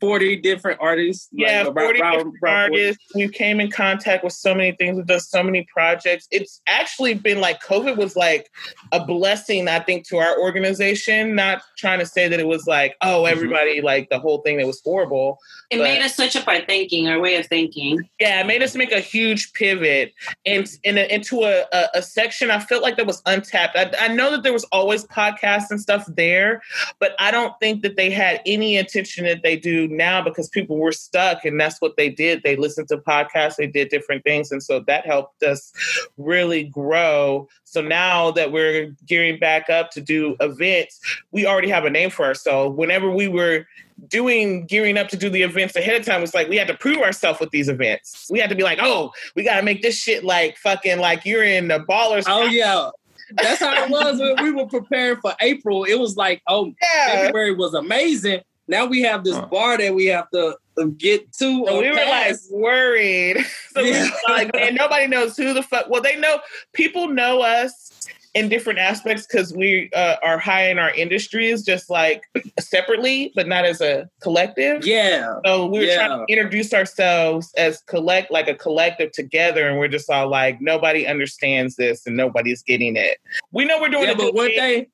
[0.05, 1.29] 40 different artists.
[1.33, 2.85] yeah, like, forty around- different around 40.
[2.85, 3.05] artists.
[3.15, 4.97] We came in contact with so many things.
[4.97, 6.29] We've done so many projects.
[6.31, 8.51] It's actually been like COVID was like
[8.93, 11.35] a blessing, I think, to our organization.
[11.35, 13.33] Not trying to say that it was like, oh, mm-hmm.
[13.33, 15.39] everybody like the whole thing that was horrible.
[15.71, 18.09] It But- made us switch up our thinking, our way of thinking.
[18.21, 20.13] Yeah, it made us make a huge pivot
[20.47, 23.77] and in, into a, a, a section I felt like that was untapped.
[23.77, 26.63] I, I know that there was always podcasts and stuff there,
[26.99, 30.79] but I don't think that they had any attention that they do now because people
[30.79, 32.43] were stuck and that's what they did.
[32.43, 34.53] They listened to podcasts, they did different things.
[34.53, 35.73] And so that helped us
[36.17, 37.49] really grow.
[37.65, 41.01] So now that we're gearing back up to do events,
[41.33, 42.77] we already have a name for ourselves.
[42.77, 43.67] Whenever we were
[44.09, 46.75] doing gearing up to do the events ahead of time it's like we had to
[46.75, 49.83] prove ourselves with these events we had to be like oh we got to make
[49.83, 52.91] this shit like fucking like you're in the ballers Oh, yeah.
[53.33, 55.85] That's how it was when we were preparing for April.
[55.85, 58.41] It was like, oh, yeah February was amazing.
[58.69, 59.47] Now we have this Huh.
[59.47, 60.57] bar that we have to
[60.97, 61.65] get to.
[61.67, 63.37] so or we were like worried
[63.77, 64.11] so we Yeah.
[64.29, 66.41] were like man nobody knows who the fuck well they know
[66.73, 67.93] people know us
[68.35, 72.23] in different aspects because we uh, are high in our industries just like
[72.59, 75.35] separately but not as a collective yeah.
[75.45, 76.07] So we were Yeah.
[76.07, 80.61] trying to introduce ourselves as collect like a collective together, and we're just all like,
[80.61, 83.19] nobody understands this and nobody's getting it.
[83.53, 84.59] We know we're doing Yeah, a but good one thing.
[84.59, 84.87] thing,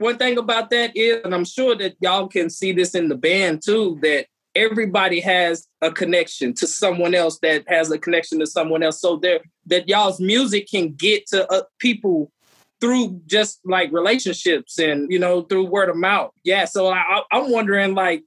[0.00, 3.16] one thing about that is, and I'm sure that y'all can see this in the
[3.16, 8.46] band too, that everybody has a connection to someone else that has a connection to
[8.46, 9.00] someone else.
[9.00, 12.32] So there, that y'all's music can get to uh, people
[12.80, 16.32] through just like relationships and you know through word of mouth.
[16.44, 16.64] Yeah.
[16.64, 18.24] So I, I- I'm wondering like.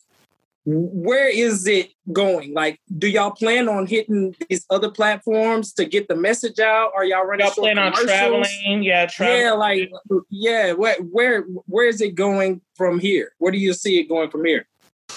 [0.66, 2.54] Where is it going?
[2.54, 6.92] Like, do y'all plan on hitting these other platforms to get the message out?
[6.96, 9.42] Are y'all running Y'all plan on traveling, yeah, traveling.
[9.42, 9.92] Yeah, like
[10.30, 13.34] yeah, where where where is it going from here?
[13.40, 14.66] Where do you see it going from here?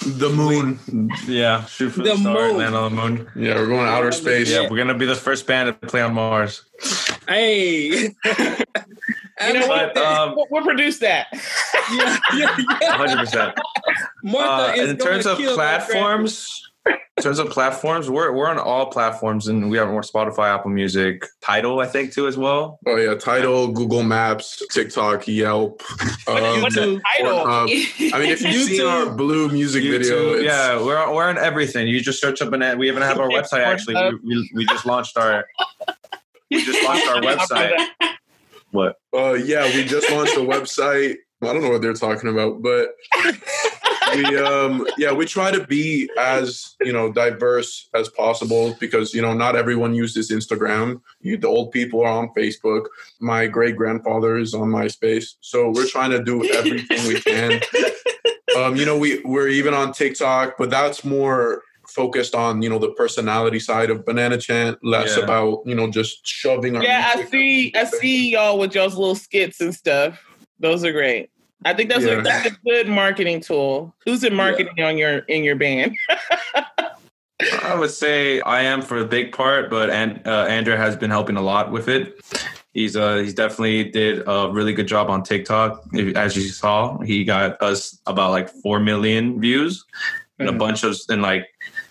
[0.04, 0.78] The moon.
[1.26, 2.56] Yeah, shoot for the, The star, moon.
[2.58, 3.28] land on the moon.
[3.34, 4.50] Yeah, we're going to outer space.
[4.50, 6.62] Yeah, we're gonna be the first band to play on Mars.
[7.28, 8.14] Hey,
[9.38, 9.96] You know what?
[9.98, 11.26] Um, we'll, we'll produce that.
[11.92, 12.96] yeah, yeah, yeah.
[12.96, 13.54] hundred percent.
[14.22, 18.32] Martha Uh, is in gonna terms of kill that platforms, in terms of platforms, we're
[18.32, 22.26] we're on all platforms, and we have more Spotify, Apple Music, Tidal, I think too
[22.26, 22.78] as well.
[22.86, 25.82] Oh yeah, Tidal, Google Maps, TikTok, Yelp.
[26.26, 27.00] What- um, what's Tidal?
[27.46, 31.28] I mean, if you've seen our blue music video, YouTube, it's, yeah, we're on, we're
[31.28, 31.88] on everything.
[31.88, 32.62] You just search up an.
[32.62, 32.78] ad.
[32.78, 33.64] We even have our website.
[33.64, 35.46] Actually, we, we, we just launched our.
[36.50, 37.74] We just launched our website.
[38.72, 38.96] What?
[39.16, 41.16] Uh, yeah, we just launched a website.
[41.42, 42.88] I don't know what they're talking about, but
[44.14, 49.22] we um yeah we try to be as you know diverse as possible because you
[49.22, 51.00] know not everyone uses Instagram.
[51.20, 52.86] You, the old people are on Facebook.
[53.20, 57.60] My great grandfather is on MySpace, so we're trying to do everything we can.
[58.56, 62.78] Um, you know, we we're even on TikTok, but that's more focused on you know
[62.78, 65.24] the personality side of Banana Chant, less Yeah.
[65.24, 66.76] about you know just shoving.
[66.76, 67.74] Our yeah, I see.
[67.74, 70.22] I see y'all with y'all's little skits and stuff.
[70.58, 71.28] Those are great.
[71.64, 72.18] I think that's, Yeah.
[72.18, 73.94] a, that's a good marketing tool.
[74.04, 75.96] Who's in marketing on your in your band?
[77.62, 81.10] I would say I am for a big part, but and uh, Ander has been
[81.10, 82.18] helping a lot with it.
[82.72, 85.82] He's uh he's definitely did a really good job on TikTok.
[86.14, 89.84] As you saw, he got us about like four million views
[90.38, 90.58] and a Mhm.
[90.58, 91.46] bunch of and like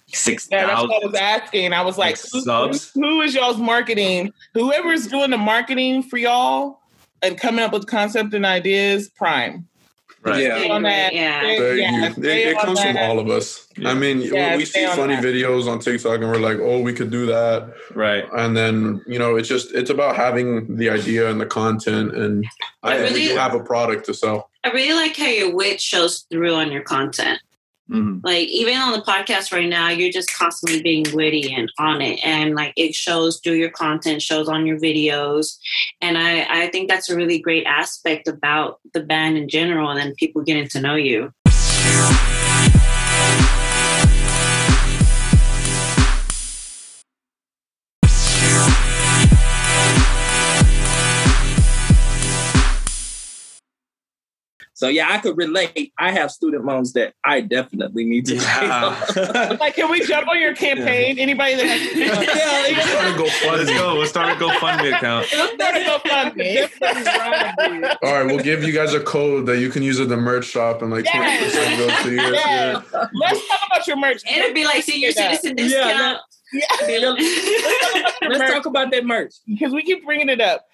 [0.07, 1.73] six Yeah, that's what I was asking.
[1.73, 2.91] I was like, Like who, subs?
[2.93, 4.31] who- who is y'all's marketing?
[4.53, 6.79] Whoever's doing the marketing for y'all
[7.25, 9.67] and coming up with concept and ideas, prime.
[10.21, 10.41] Right.
[10.41, 10.57] Yeah.
[10.59, 11.13] Stay on that.
[11.13, 11.39] Yeah.
[11.41, 12.05] Stay- yeah, you.
[12.07, 13.67] It, it on comes from all of us.
[13.77, 13.89] Yeah.
[13.89, 15.23] I mean, Yeah, we see funny that.
[15.23, 17.71] videos on TikTok and we're like, oh, we could do that.
[17.93, 18.25] Right.
[18.35, 22.15] And then, you know, it's just, it's about having the idea and the content.
[22.15, 22.43] And
[22.81, 24.49] I I really- have a product to sell.
[24.63, 27.39] I really like how your wit shows through on your content.
[27.89, 28.21] Mhm.
[28.23, 32.19] Like even on the podcast right now, you're just constantly being witty and on it,
[32.25, 35.57] and like it shows through your content, shows on your videos,
[36.01, 39.99] and I I think that's a really great aspect about the band in general, and
[39.99, 41.31] then people getting to know you.
[54.75, 55.93] So yeah, I could relate.
[55.97, 59.15] I have student loans that I definitely need to pay off.
[59.15, 59.57] Yeah.
[59.59, 61.17] Like, can we jump on your campaign?
[61.17, 63.95] Anybody that has Yeah, Let's start a Let's go.
[63.95, 65.27] We'll start a GoFundMe account.
[65.33, 66.53] Let's start a GoFundMe.
[66.79, 67.97] Definitely right.
[68.03, 70.45] All right, we'll give you guys a code that you can use at the merch
[70.45, 72.33] shop and like twenty percent goes to your.
[72.33, 72.85] Yes.
[73.13, 74.21] Let's talk about your merch.
[74.29, 75.31] It'll be like senior Yeah.
[75.37, 77.19] citizen Yeah, discount.
[78.29, 79.33] Let's talk about that merch.
[79.47, 80.65] because we keep bringing it up.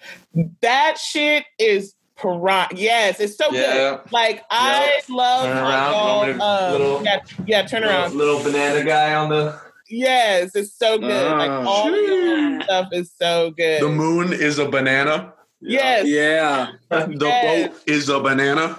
[0.60, 2.68] That shit is piranha.
[2.74, 3.72] Yes, it's so Yeah.
[4.02, 4.12] good.
[4.12, 8.14] Like I love Turn around, y'all, want me to- uh, little- yeah, yeah, turn around.
[8.16, 9.58] Little, little banana guy on the.
[9.90, 11.32] Yes, it's so good.
[11.32, 11.64] like Ah.
[11.66, 13.82] all your stuff is so good.
[13.82, 15.34] The moon is a banana.
[15.60, 16.06] yes.
[16.06, 16.68] Yeah.
[16.90, 17.68] The Yes.
[17.70, 18.78] boat is a banana.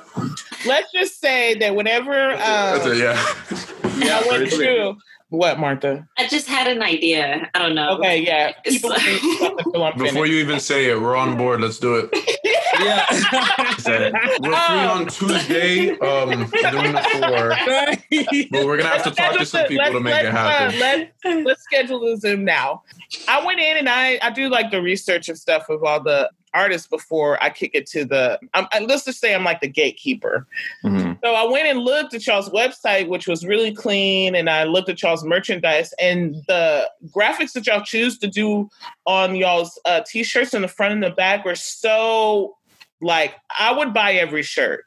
[0.66, 2.98] Let's just say that whenever That's um, it.
[2.98, 3.20] Yeah.
[4.16, 4.98] I went pretty through
[5.30, 6.08] what Martha?
[6.18, 7.50] I just had an idea.
[7.54, 7.92] I don't know.
[7.98, 8.52] Okay, yeah.
[8.66, 11.62] It's People like- think something until I'm Before you even say it, we're on board.
[11.62, 12.10] Let's do it.
[12.80, 13.06] Yeah.
[14.42, 15.92] We're free on Tuesday.
[16.00, 17.56] Um, doing the four,
[18.52, 20.80] but we're gonna have to talk to some people to make it happen.
[20.80, 22.84] Let's, let's schedule the Zoom now.
[23.28, 26.30] I went in and I, I do like the research and stuff of all the
[26.54, 28.40] artists before I kick it to the.
[28.54, 30.48] I'm, I, let's just say I'm like the gatekeeper.
[30.84, 31.20] Mhm.
[31.24, 34.90] So I went and looked at y'all's website, which was really clean, and I looked
[34.90, 38.70] at y'all's merchandise and the graphics that y'all choose to do
[39.06, 42.56] on y'all's uh, t-shirts in the front and the back were so
[43.02, 44.86] like I would buy every shirt.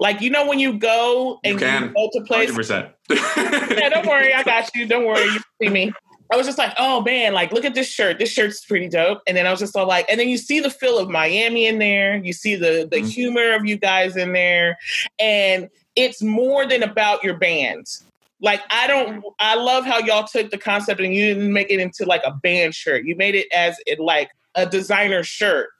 [0.00, 1.92] Like you know when you go You and can.
[1.92, 2.56] go to places.
[2.56, 2.92] 100%.
[3.10, 4.86] Yeah, don't worry, I got you.
[4.86, 5.92] Don't worry, you see me.
[6.32, 8.18] I was just like, oh man, like look at this shirt.
[8.18, 9.20] This shirt's pretty dope.
[9.28, 11.66] And then I was just all like, and then you see the feel of Miami
[11.66, 12.16] in there.
[12.16, 13.10] You see the the Mhm.
[13.12, 14.76] humor of you guys in there,
[15.20, 17.86] and it's more than about your band.
[18.40, 21.80] Like I don't, I love how y'all took the concept and you didn't make it
[21.80, 23.04] into like a band shirt.
[23.06, 25.70] You made it as it like a designer shirt.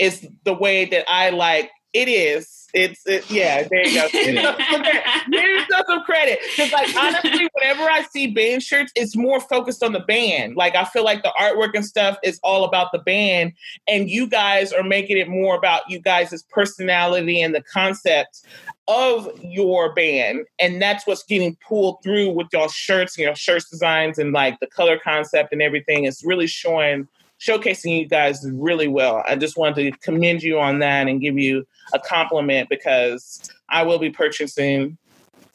[0.00, 2.68] Is the way that I like it is.
[2.72, 3.66] It's it, yeah.
[3.68, 4.08] There you go.
[4.12, 9.82] Give yourself some credit because, like, honestly, whenever I see band shirts, it's more focused
[9.82, 10.54] on the band.
[10.54, 13.54] Like, I feel like the artwork and stuff is all about the band,
[13.88, 18.42] and you guys are making it more about you guys' personality and the concept
[18.86, 23.68] of your band, and that's what's getting pulled through with y'all shirts and your shirts
[23.68, 26.04] designs and like the color concept and everything.
[26.04, 27.08] It's really showing
[27.40, 29.22] showcasing you guys really well.
[29.26, 33.82] I just wanted to commend you on that and give you a compliment because I
[33.82, 34.98] will be purchasing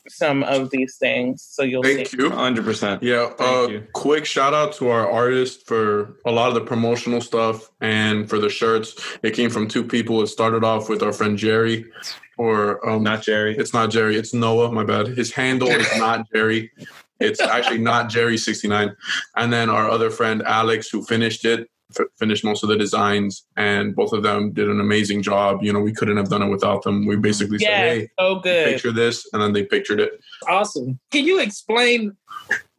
[0.08, 1.42] some of these things.
[1.42, 2.18] So you'll Thank see.
[2.18, 2.30] you.
[2.30, 3.02] 100%.
[3.02, 3.88] Yeah, uh, you.
[3.94, 8.40] quick shout out to our artist for a lot of the promotional stuff and for
[8.40, 8.96] the shirts.
[9.24, 10.22] It came from two people.
[10.22, 11.86] It started off with our friend Jerry,
[12.38, 13.56] or um, Not Jerry.
[13.58, 14.72] it's not Jerry, it's Noah.
[14.72, 15.08] My bad.
[15.08, 16.72] His handle is not Jerry.
[17.20, 18.96] It's actually not Jerry sixty nine.
[19.38, 21.70] And then our other friend Alex, who finished it,
[22.00, 25.64] f- finished most of the designs, and both of them did an amazing job.
[25.64, 27.06] You know, we couldn't have done it without them.
[27.06, 28.66] We basically said, Yeah, "Hey, so good.
[28.74, 30.20] picture this," and then they pictured it.
[30.48, 31.00] Awesome.
[31.12, 32.16] Can you explain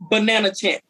[0.00, 0.82] Banana Chant?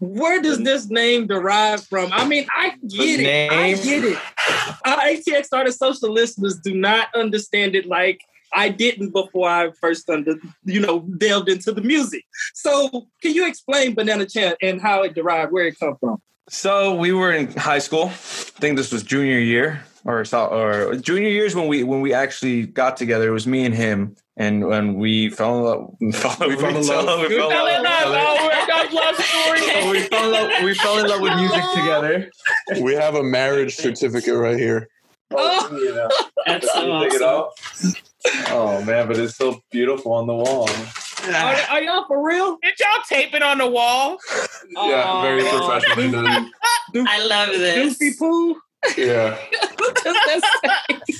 [0.00, 2.10] Where does this name derive from?
[2.12, 3.52] I mean, I get The it.
[3.52, 4.18] I get it.
[4.48, 8.20] Uh, Our ATX Artist Social listeners do not understand it like
[8.52, 12.24] I didn't before I first under, you know, delved into the music.
[12.54, 16.20] So can you explain Banana Chant and how it derived, where it come from?
[16.48, 18.06] So we were in high school.
[18.06, 22.12] I think this was junior year or so, or junior years when we when we
[22.12, 23.28] actually got together.
[23.28, 25.96] It was me and him, and when we fell in love.
[26.00, 27.20] We fell, We fell in love.
[27.28, 27.94] We fell fell in love.
[28.06, 29.58] Oh, we're a love story.
[29.58, 30.64] So we fell in love.
[30.64, 32.30] We fell in love with music together.
[32.82, 34.88] We have a marriage certificate right here.
[35.30, 35.68] Oh.
[35.70, 37.94] oh That's so Take it awesome.
[38.48, 40.68] Oh man, but it's so beautiful on the wall.
[41.32, 42.58] Are, are y'all for real?
[42.62, 44.18] Did y'all tape it on the wall?
[44.70, 46.50] Yeah, very professionally done.
[47.08, 47.98] I love this.
[47.98, 48.60] Doofy poo.
[48.96, 49.36] Yeah.
[49.78, 51.14] What does that say?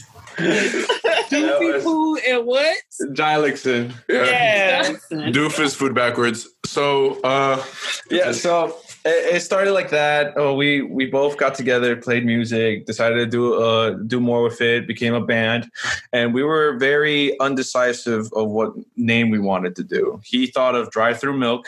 [1.30, 2.76] Doofy poo and what?
[3.12, 3.92] Gilexon.
[4.09, 4.24] Yeah.
[4.24, 4.92] Yeah.
[5.30, 6.48] Doofus food backwards.
[6.66, 7.62] So uh
[8.11, 10.34] Yeah, so it, it started like that.
[10.36, 14.61] Oh, we we both got together, played music, decided to do uh do more with
[14.61, 15.70] it, became a band,
[16.12, 20.20] and we were very undecisive of what name we wanted to do.
[20.24, 21.66] He thought of drive through milk.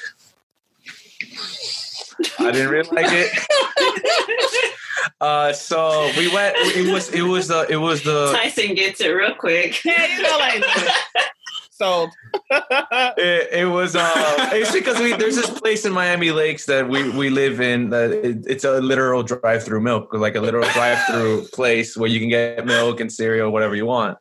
[2.39, 4.73] I didn't really like it.
[5.21, 6.55] Uh, so we went.
[6.59, 9.83] It was it was the it was the Tyson gets it real quick.
[9.83, 10.63] Yeah, you know, like
[11.77, 12.11] sold.
[12.51, 17.09] it, it was uh it's because we there's this place in Miami Lakes that we
[17.11, 20.99] we live in that it, it's a literal drive through milk like a literal drive
[21.07, 24.19] through place where you can get milk and cereal whatever you want.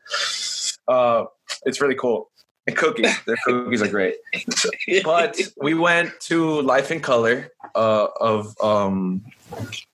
[0.87, 1.25] Uh,
[1.65, 2.29] it's really cool.
[2.67, 4.15] And cookies, their cookies are great.
[5.03, 9.23] But we went to Life in Color uh, of um,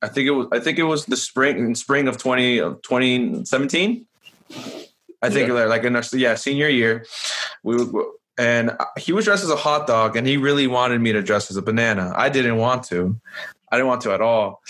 [0.02, 2.82] I think it was I think it was the spring in spring of 20 of
[2.82, 4.06] 2017.
[5.24, 7.06] I think like in our yeah senior year,
[7.64, 8.06] we would,
[8.38, 11.52] and he was dressed as a hot dog, and he really wanted me to dress
[11.52, 12.14] as a banana.
[12.16, 13.20] I didn't want to.
[13.72, 14.62] I didn't want to at all.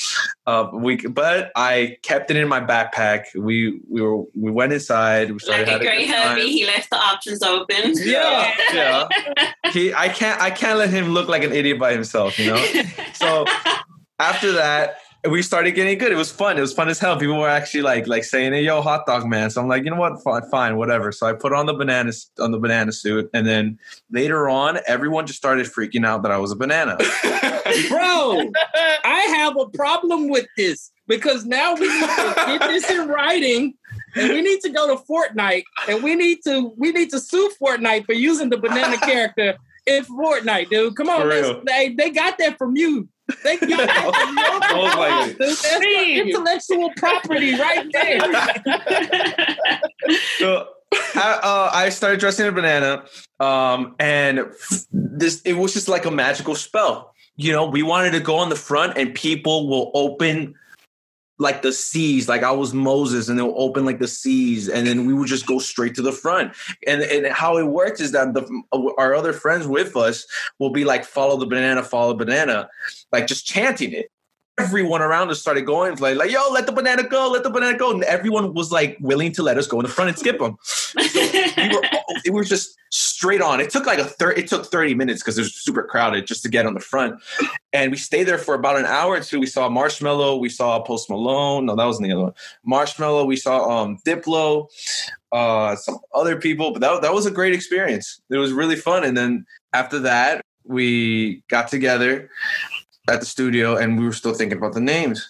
[0.46, 3.26] Uh, we, but I kept it in my backpack.
[3.36, 5.32] We we were we went inside.
[5.32, 7.94] We started Like a great hubby, he left the options open.
[7.98, 9.08] Yeah, yeah.
[9.72, 12.38] He, I can't, I can't let him look like an idiot by himself.
[12.38, 12.66] You know.
[13.14, 13.46] So
[14.18, 14.98] after that,
[15.30, 16.12] we started getting good.
[16.12, 16.58] It was fun.
[16.58, 17.18] It was fun as hell.
[17.18, 19.92] People were actually like, like saying, "Hey, yo, hot dog man." So I'm like, you
[19.92, 20.22] know what?
[20.24, 21.12] Fine, fine, whatever.
[21.12, 23.78] So I put on the banana on the banana suit, and then
[24.10, 26.98] later on, everyone just started freaking out that I was a banana.
[27.88, 28.52] Bro,
[29.04, 33.74] I have a problem with this because now we need to get this in writing.
[34.16, 37.50] And we need to go to Fortnite and we need to we need to sue
[37.62, 39.56] Fortnite for using the banana character
[39.88, 40.96] in Fortnite, dude.
[40.96, 41.62] Come on, For let's- real.
[41.66, 43.08] they they got that from you.
[43.44, 44.38] They got that from
[44.74, 45.38] your Most dude.
[45.40, 48.20] That's the intellectual property right there.
[50.38, 50.68] so
[51.16, 53.06] I, uh, I started dressing a banana,
[53.40, 54.46] um, and
[54.92, 57.14] this it was just like a magical spell.
[57.38, 60.56] You know, we wanted to go on the front, and people will open
[61.42, 65.08] like the seas, like I was Moses, and they'll open like the seas, and then
[65.08, 66.54] we would just go straight to the front.
[66.86, 70.28] And and how it worked is that the our other friends with us
[70.60, 72.70] will be like, follow the banana, follow the banana,
[73.12, 74.12] like just chanting it.
[74.60, 77.78] Everyone around us started going like, like, yo, let the banana go, let the banana
[77.78, 80.40] go, and everyone was like willing to let us go in the front and skip
[80.40, 80.58] them.
[80.96, 81.82] we were
[82.26, 83.60] it was just straight on.
[83.60, 84.38] It took like a third.
[84.38, 87.22] It took thirty minutes because it was super crowded just to get on the front,
[87.74, 89.40] and we stayed there for about an hour or two.
[89.40, 91.66] We saw Marshmello, we saw Post Malone.
[91.66, 92.34] No, that wasn't the other one.
[92.68, 93.26] Marshmello.
[93.26, 94.68] We saw um Diplo,
[95.32, 98.22] uh, some other people, but that that was a great experience.
[98.30, 99.04] It was really fun.
[99.04, 102.30] And then after that, we got together
[103.12, 105.28] at the studio and we were still thinking about the names.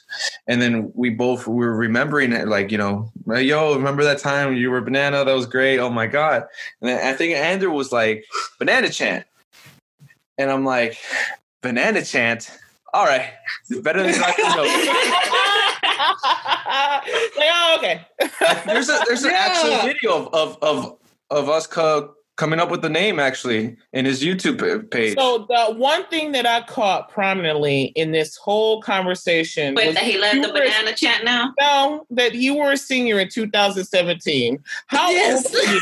[0.48, 4.56] And then we both we were remembering it like you know yo remember that time
[4.56, 5.26] you were banana?
[5.26, 5.80] That was great.
[5.80, 6.44] Oh my god.
[6.80, 8.26] And then i think Ander was like
[8.60, 9.26] banana chant.
[10.38, 10.98] And i'm like
[11.62, 12.50] banana chant?
[12.94, 13.30] All right.
[13.70, 14.64] It's better than I can know.
[17.38, 18.06] like, oh, okay.
[18.66, 19.48] there's a there's an Yeah.
[19.50, 20.98] actual video of of of,
[21.30, 25.76] of us co- coming up with the name actually in his youtube page So the
[25.76, 30.42] one thing that I caught prominently in this whole conversation Wait, was that he left
[30.42, 31.54] the banana chat now?
[31.60, 34.58] No, that you were a senior in 2017.
[34.88, 35.46] How Yes.
[35.46, 35.82] old are you?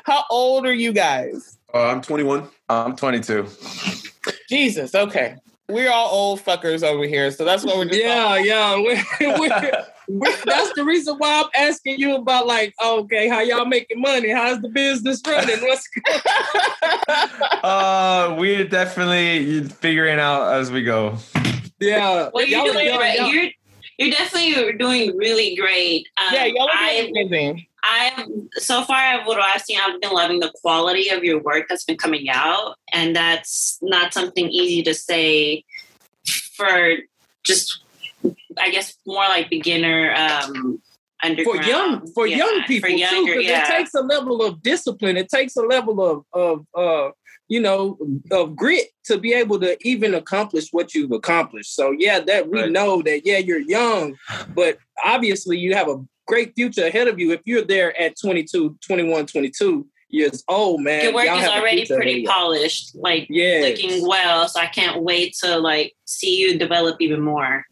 [0.04, 1.58] How old are you guys?
[1.72, 2.48] Uh, I'm 21.
[2.68, 3.46] i'm 22
[4.48, 5.36] Jesus, okay.
[5.72, 8.76] We're all old fuckers over here, so that's what we're just Yeah, yeah.
[8.76, 13.64] We're, we're, we're, that's the reason why I'm asking you about like, okay, how y'all
[13.64, 14.30] making money?
[14.30, 15.60] How's the business running?
[15.62, 16.20] What's going?
[17.62, 21.16] uh we're definitely figuring out as we go
[21.80, 22.28] yeah?
[22.32, 23.16] Well, you're y'all- doing y'all- great.
[23.18, 23.50] y'all- You're
[23.98, 26.06] you're definitely doing really great.
[26.16, 27.66] Um, Yeah, y'all are I doing amazing.
[27.84, 31.84] I so far what I've seen, I've been loving the quality of your work that's
[31.84, 35.64] been coming out, and that's not something easy to say
[36.54, 36.94] for
[37.44, 37.84] just,
[38.58, 40.80] I guess, more like beginner um,
[41.44, 43.62] for young for Yeah, young people for younger, too, because yeah.
[43.64, 45.16] it takes a level of discipline.
[45.16, 47.10] It takes a level of of uh,
[47.48, 47.98] you know
[48.30, 51.74] of grit to be able to even accomplish what you've accomplished.
[51.74, 52.70] So yeah, that we Right.
[52.72, 54.16] know that yeah, you're young,
[54.54, 58.76] but obviously you have a great future ahead of you if you're there at 22,
[58.86, 61.02] 21, 22 years old, oh, man.
[61.04, 63.60] your work y'all is have already pretty of polished, like Yeah.
[63.62, 64.46] looking well.
[64.48, 67.64] So I can't wait to like see you develop even more.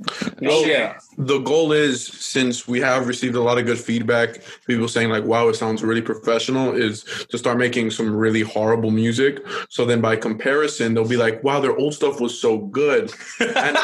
[0.42, 0.98] Oh yeah.
[1.18, 5.24] The goal is since we have received a lot of good feedback, people saying like,
[5.24, 9.44] "Wow, it sounds really professional," is to start making some really horrible music.
[9.68, 13.76] So then, by comparison, they'll be like, "Wow, their old stuff was so good." And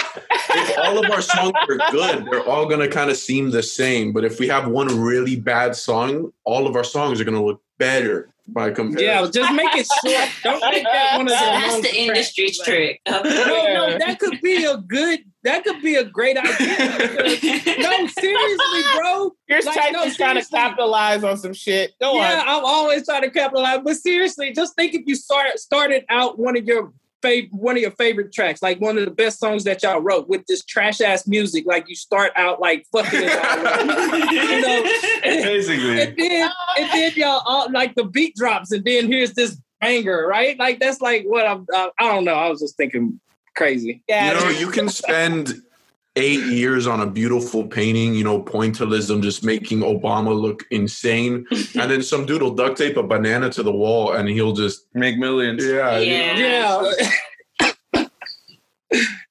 [0.50, 4.12] if all of our songs are good, they're all gonna kind of seem the same.
[4.12, 7.61] But if we have one really bad song, all of our songs are gonna look
[7.79, 9.07] better by comparison.
[9.07, 10.29] Yeah, just make it short.
[10.43, 11.97] Don't make that one of the That's long the tracks.
[11.99, 13.01] industry's trick.
[13.09, 15.20] No, no, that could be a good.
[15.43, 16.49] That could be a great idea.
[17.79, 19.33] no, seriously, bro.
[19.49, 21.93] You're Like, trying, no, just trying to capitalize on some shit.
[22.01, 22.49] Go yeah, on.
[22.49, 23.81] I'm always trying to capitalize.
[23.85, 26.93] But seriously, just think if you start started out one of your
[27.27, 30.29] fav- one of your favorite tracks, like one of the best songs that y'all wrote
[30.29, 34.33] with this trash ass music, like you start out like fucking it all up.
[34.33, 34.93] you know,
[35.24, 39.33] and, basically and then and then y'all all, like the beat drops, and then here's
[39.33, 40.59] this banger, right?
[40.59, 41.66] Like that's like what I'm.
[41.74, 42.35] Uh, I don't know.
[42.35, 43.20] I was just thinking
[43.57, 44.03] crazy.
[44.09, 45.62] Yeah, You know, you can spend
[46.16, 51.46] eight years on a beautiful painting, you know, pointillism, just making Obama look insane.
[51.78, 54.86] And then some dude will duct tape a banana to the wall and he'll just,
[54.94, 55.98] make millions yeah.
[55.98, 56.32] you know.
[56.34, 56.92] Yeah.
[57.62, 58.06] Yeah.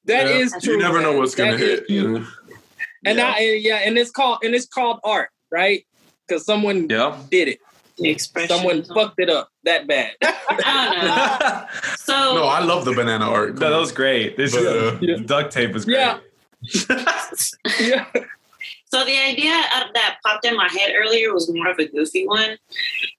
[0.06, 0.36] That Yeah.
[0.36, 0.74] is true.
[0.74, 1.90] You never know what's going to hit.
[1.90, 2.28] You know?
[3.06, 3.34] And Yeah.
[3.36, 5.84] I, yeah, and it's called and it's called art, right?
[6.28, 7.18] because someone Yeah.
[7.30, 7.60] did it.
[8.48, 10.12] Someone fucked it up that bad.
[10.22, 11.66] I don't know.
[11.98, 13.58] So No, I love the banana art.
[13.60, 14.38] No, that was great.
[14.38, 15.18] This But, uh, Yeah.
[15.26, 15.98] duct tape was great.
[15.98, 16.20] Yeah.
[17.80, 18.06] yeah.
[18.88, 22.28] So the idea of that popped in my head earlier was more of a goofy
[22.28, 22.58] one.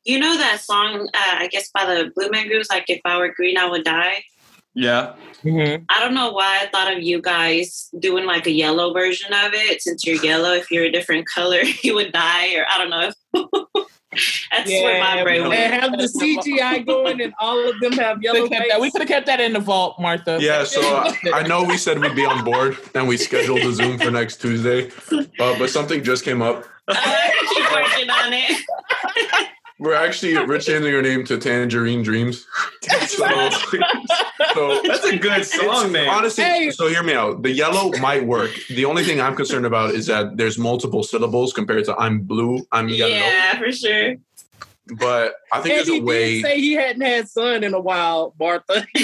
[0.04, 3.18] You know that song, uh, I guess by the Blue Man Groups, like "If I
[3.18, 4.24] Were Green, I Would Die."
[4.76, 5.14] Yeah.
[5.42, 5.84] Mhm.
[5.88, 9.52] I don't know why I thought of you guys doing like a yellow version of
[9.54, 9.80] it.
[9.82, 13.10] Since you're yellow, if you're a different color, you would die, or I don't know.
[14.50, 15.54] That's where my brain went.
[15.54, 18.90] And have the CGI going, and all of them have yellow Could've kept that- We
[18.90, 20.38] could have kept that in the vault, Martha.
[20.40, 23.72] Yeah, so I, I know we said we'd be on board and we scheduled a
[23.72, 26.64] Zoom for next Tuesday, uh, but something just came up.
[26.88, 29.48] I keep working on it.
[29.78, 32.46] We're actually we're changing our name to Tangerine Dreams.
[33.06, 33.26] So,
[34.54, 36.08] so That's a good song name.
[36.08, 36.70] honestly, Hey.
[36.70, 37.42] so hear me out.
[37.42, 38.50] The yellow might work.
[38.68, 42.66] The only thing I'm concerned about is that there's multiple syllables compared to I'm blue,
[42.72, 43.12] I'm yellow.
[43.12, 44.16] Yeah, for sure.
[44.98, 46.34] But I think And there's he a way.
[46.34, 48.86] did say he hadn't had sun in a while, Martha.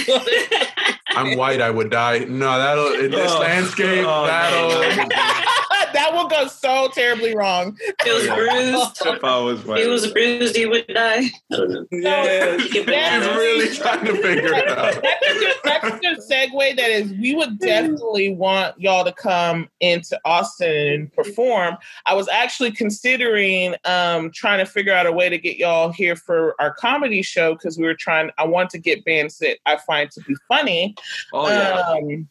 [1.09, 2.21] I'm white, I would die.
[2.21, 3.41] No, that'll in this Oh.
[3.41, 4.05] landscape.
[4.07, 4.71] Oh, that'll.
[5.93, 7.77] that will go so terribly wrong.
[8.07, 9.17] It was bruised.
[9.17, 9.81] If I was white.
[9.83, 10.57] He was bruised.
[10.57, 11.25] He would die.
[11.25, 11.87] I don't know.
[11.93, 12.57] yeah.
[12.57, 13.19] You can Yeah.
[13.21, 14.95] He's really trying to figure it out.
[15.03, 16.77] That's a good, that's a good segue.
[16.77, 21.77] That is, we would definitely want y'all to come into Austin and perform.
[22.07, 26.17] I was actually considering um, trying to figure out a way to get y'all here
[26.17, 28.31] for our comedy show because we were trying.
[28.39, 30.95] I want to get bands that I find to be funny.
[31.33, 31.81] Oh yeah.
[31.89, 32.29] Um,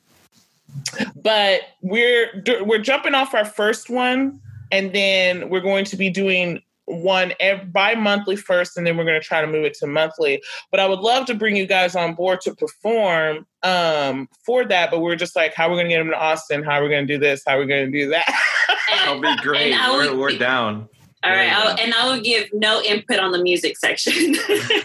[1.16, 4.40] but we're we're jumping off our first one,
[4.72, 9.20] and then we're going to be doing one ev- bi-monthly first, and then we're going
[9.20, 10.42] to try to move it to monthly.
[10.72, 14.92] But I would love to bring you guys on board to perform um, for that.
[14.92, 16.64] But we're just like, how are we going to get them to Austin?
[16.64, 17.44] How are we going to do this?
[17.48, 18.26] How are we going to do that?
[18.90, 19.72] That'll be great.
[19.74, 20.90] And I We're, would- we're down.
[21.24, 24.34] All right, I'll, and I will give no input on the music section.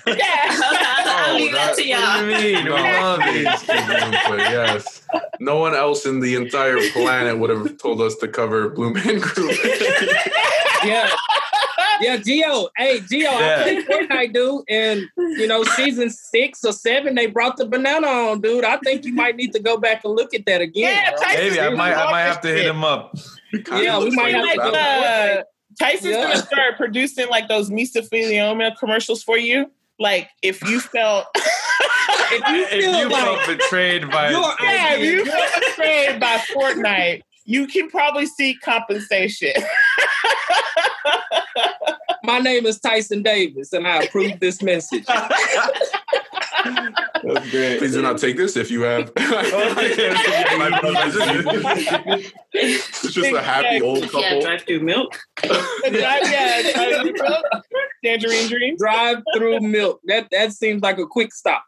[0.06, 0.26] yeah.
[0.52, 2.20] I'll leave that, to y'all.
[2.20, 2.64] do you mean?
[2.66, 3.66] We love Please it.
[3.66, 5.00] give me input, yes.
[5.40, 9.18] No one else in the entire planet would have told us to cover Blue Man
[9.18, 9.56] Group.
[10.84, 11.08] yeah.
[12.00, 12.68] Yeah, Gio.
[12.76, 13.56] Hey, Gio, Yeah.
[13.60, 14.64] I think Fortnite, dude.
[14.68, 18.64] And, you know, season six or seven, they brought the banana on, dude.
[18.64, 20.94] I think you might need to go back and look at that again.
[20.94, 21.10] Yeah.
[21.12, 21.94] Tyson- Maybe I might.
[21.94, 23.14] I might have to hit him up.
[23.52, 24.74] Yeah, we might have like, to go.
[24.74, 25.42] uh,
[25.78, 26.22] Tyson's Yeah.
[26.22, 29.70] gonna start producing like those mesothelioma commercials for you.
[29.98, 31.26] Like if you felt
[32.28, 35.52] If you If feel you like felt betrayed by, your yeah, if you idea, felt
[35.60, 39.52] betrayed by Fortnite, you can probably seek compensation.
[42.22, 45.04] my name is Tyson Davis, and I approve this message.
[45.06, 45.90] that's
[47.50, 47.78] great.
[47.78, 49.12] Please do not take this if you have.
[52.52, 54.40] it's just a happy old Yeah, couple.
[54.42, 55.18] drive through milk.
[55.44, 56.62] yeah,
[58.04, 58.78] tangerine dreams.
[58.78, 60.00] Drive through milk.
[60.04, 61.64] That that seems like a quick stop.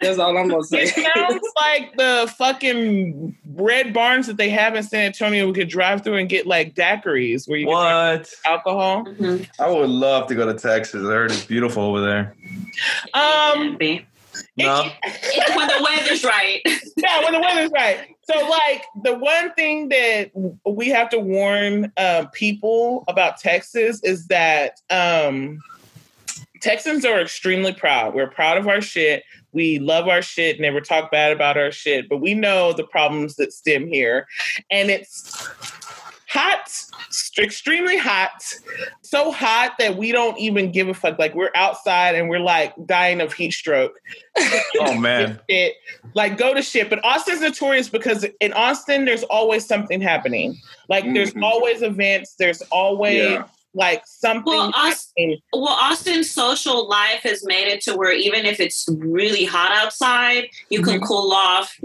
[0.00, 0.82] That's all I'm gonna say.
[0.84, 5.46] It sounds like the fucking red barns that they have in San Antonio.
[5.46, 8.32] We could drive through and get like daiquiris where you What?
[8.46, 9.04] alcohol.
[9.04, 9.46] Mhm.
[9.58, 11.02] I would love to go to Texas.
[11.04, 12.34] I heard it's beautiful over there.
[13.14, 14.06] Um, Be.
[14.56, 14.90] No.
[15.04, 16.60] It's when the weather's right.
[16.96, 17.98] yeah, when the weather's right.
[18.22, 20.30] So, like, the one thing that
[20.64, 25.58] we have to warn uh, people about Texas is that um,
[26.62, 28.14] Texans are extremely proud.
[28.14, 29.24] We're proud of our shit.
[29.52, 33.36] We love our shit, never talk bad about our shit, but we know the problems
[33.36, 34.26] that stem here.
[34.70, 35.48] And it's
[36.28, 36.72] hot,
[37.38, 38.30] extremely hot,
[39.02, 41.18] so hot that we don't even give a fuck.
[41.18, 43.94] Like, we're outside and we're like dying of heat stroke
[44.78, 45.40] Oh man.
[45.48, 45.74] it
[46.14, 46.88] like go to shit.
[46.88, 50.56] But Austin's notorious because in Austin there's always something happening.
[50.88, 51.42] Like there's Mhm.
[51.42, 52.34] always events.
[52.38, 53.44] There's always Yeah.
[53.74, 54.44] Like something.
[54.52, 55.38] Well, Austin.
[55.52, 60.48] Well, Austin's social life has made it to where even if it's really hot outside,
[60.68, 61.78] you can cool off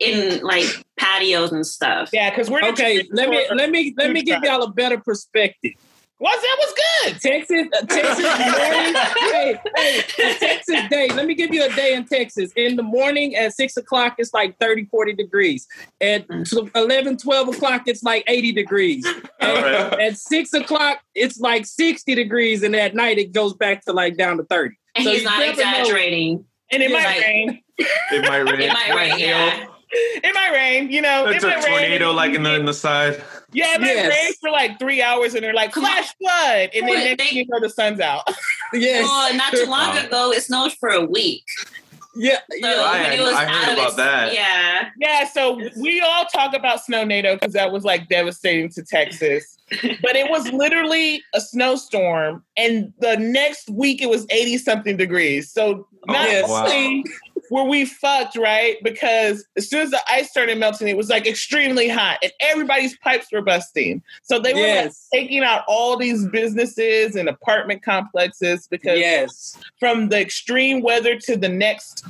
[0.00, 2.10] in like patios and stuff.
[2.12, 5.72] yeah, because we're Okay, let me let me let me give y'all a better perspective.
[6.20, 7.20] Was that was good?
[7.20, 8.94] Texas, a Texas morning.
[9.18, 9.60] hey,
[10.16, 11.08] hey, Texas day.
[11.08, 12.52] Let me give you a day in Texas.
[12.54, 15.66] In the morning at six o'clock, it's like 30, 40 degrees.
[16.00, 19.04] At tw- 11, 12 o'clock, it's like 80 degrees.
[19.40, 20.00] At, right.
[20.00, 22.62] at six o'clock, it's like 60 degrees.
[22.62, 24.76] And at night, it goes back to like down to 30.
[24.94, 25.50] And So he's not never know.
[25.68, 26.44] exaggerating.
[26.70, 27.62] And it might like- rain.
[27.76, 28.60] It might rain.
[28.60, 29.66] It might rain, yeah.
[30.24, 30.90] It might rain.
[30.90, 31.78] You know, It's it a might rain.
[31.80, 33.22] tornado like in the in the side.
[33.52, 34.08] yeah, it might Yes.
[34.10, 37.36] rain for like three hours, and they're like flash flood, and then next they- thing
[37.38, 38.22] you know, the sun's out.
[38.72, 39.04] Yes.
[39.04, 40.04] Well, not too long Wow.
[40.06, 41.44] ago, it snowed for a week.
[42.16, 42.74] Yeah, So yeah.
[42.80, 44.34] I- when it was I heard about its- that.
[44.34, 44.88] Yeah.
[45.00, 49.56] Yeah, so we all talk about snow NATO because that was like devastating to Texas.
[50.02, 55.50] But it was literally a snowstorm, and the next week it was 80 something degrees.
[55.52, 56.48] So not oh, yes.
[56.48, 57.02] wow.
[57.50, 58.76] Only were we fucked, right?
[58.82, 62.96] Because as soon as the ice started melting, it was like extremely hot, and everybody's
[62.98, 64.02] pipes were busting.
[64.22, 69.58] So they were like, taking out all these businesses and apartment complexes because Yes.
[69.78, 72.04] from the extreme weather to the next,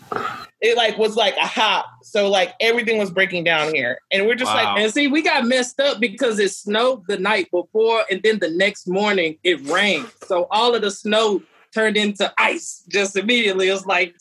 [0.61, 1.87] it like was like a hop.
[2.03, 4.75] So like everything was breaking down here, and we're just Wow.
[4.75, 8.39] like, And see, we got messed up because it snowed the night before, and then
[8.39, 10.11] the next morning it rained.
[10.27, 11.43] So all of the snow
[11.75, 13.69] turned into ice just immediately.
[13.69, 14.15] It was like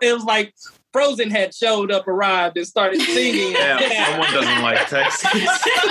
[0.00, 0.54] it was like
[0.92, 3.52] Frozen had showed up, arrived, and started singing.
[3.52, 5.30] Yeah, someone doesn't like Texas.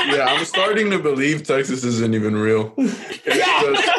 [0.08, 2.74] yeah, I'm starting to believe Texas isn't even real.
[2.78, 3.92] It's just,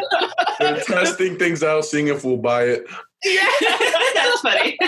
[0.59, 2.87] they're testing things out, seeing if we'll buy it.
[3.25, 3.49] Yeah,
[4.15, 4.79] that's funny.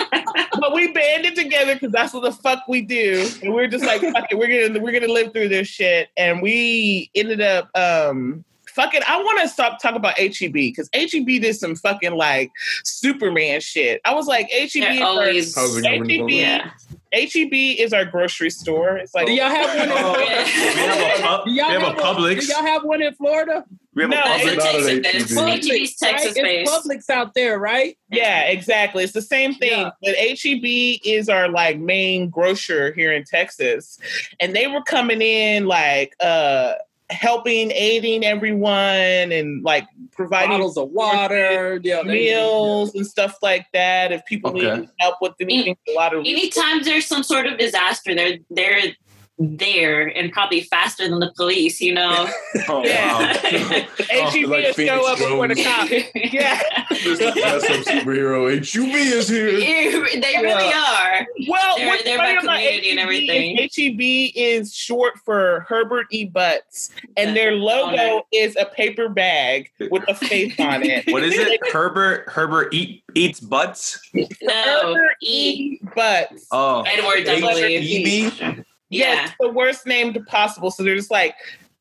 [0.59, 4.01] but we banded together because that's what the fuck we do, and we're just like,
[4.01, 7.69] fuck it, we're gonna we're gonna live through this shit, and we ended up.
[7.75, 8.43] um
[8.79, 12.49] Fucking, I want to stop talking about HEB because HEB did some fucking like
[12.85, 13.99] Superman shit.
[14.05, 15.53] I was like, HEB, They're is our- always.
[15.55, 16.09] How's it going?
[16.29, 16.71] HEB,
[17.11, 18.95] HEB is our grocery store.
[18.97, 19.89] It's like Do y'all have one?
[19.89, 22.39] In, Oh, we have a, pub, do we y'all have a Publix.
[22.41, 23.65] Do y'all have one in Florida?
[23.95, 25.33] We have No, a It's it's Publix.
[25.33, 25.35] Texas.
[25.35, 25.49] HEB.
[25.49, 26.43] It's HEB's Texas right?
[26.43, 26.71] based.
[26.71, 27.97] It's Publix out there, right?
[28.11, 29.03] Yeah, exactly.
[29.03, 29.71] It's the same thing.
[29.71, 29.89] Yeah.
[30.03, 33.99] But HEB is our like main grocer here in Texas.
[34.39, 36.73] And they were coming in like uh
[37.09, 44.11] helping, aiding everyone and like providing Bottles of water, yeah, meals and stuff like that.
[44.11, 44.79] If people Okay.
[44.81, 48.93] need help with anything, a lot of Anytime there's some sort of disaster, they're they're
[49.39, 51.79] there and probably faster than the police.
[51.81, 52.29] You know.
[52.67, 53.37] Oh, Yeah.
[54.11, 54.29] Oh, wow.
[54.31, 55.65] HEB like will show up before the Jones.
[55.65, 55.91] cops.
[56.33, 56.61] Yeah.
[56.89, 58.49] That's some superhero.
[58.57, 59.51] HUB is here.
[59.59, 61.27] they really are.
[61.47, 63.57] Well, They're- what's they're funny about about community and everything.
[63.57, 66.25] is HEB is short for Herbert E.
[66.25, 71.05] Butts, and their logo is a paper bag with a face on it.
[71.11, 71.59] What is it?
[71.71, 73.99] Herbert Herbert eat, eats butts.
[74.13, 75.79] No, Herbert E.
[75.95, 76.47] Butts.
[76.51, 78.65] Oh, Edwards, I believe.
[78.89, 79.31] Yeah, Yeah.
[79.39, 80.71] the worst name possible.
[80.71, 81.35] So they're just like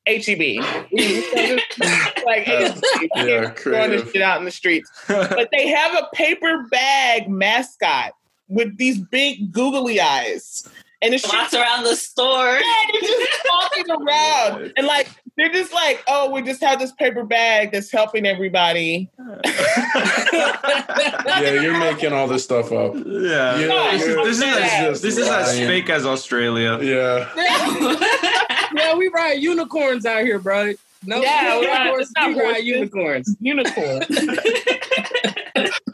[0.06, 0.59] HEB.
[2.24, 4.90] like Yeah, throwing this shit out in the streets.
[5.09, 8.12] But they have a paper bag mascot
[8.48, 10.66] with these big googly eyes.
[11.01, 12.55] And it's Walks around the store.
[12.55, 14.72] Yeah, they're just walking around.
[14.76, 19.09] And like they're just like, oh, we just have this paper bag that's helping everybody.
[20.32, 22.94] Yeah, you're making all this stuff up.
[22.96, 23.59] yeah.
[23.59, 26.78] Yeah, This is this is as, just this is as fake as Australia.
[26.82, 27.28] Yeah.
[28.74, 30.72] yeah, we ride unicorns out here, bro.
[31.07, 32.34] No, Yeah, we we ride- ride, it's we ride
[32.94, 33.36] horses.
[33.40, 34.18] unicorns.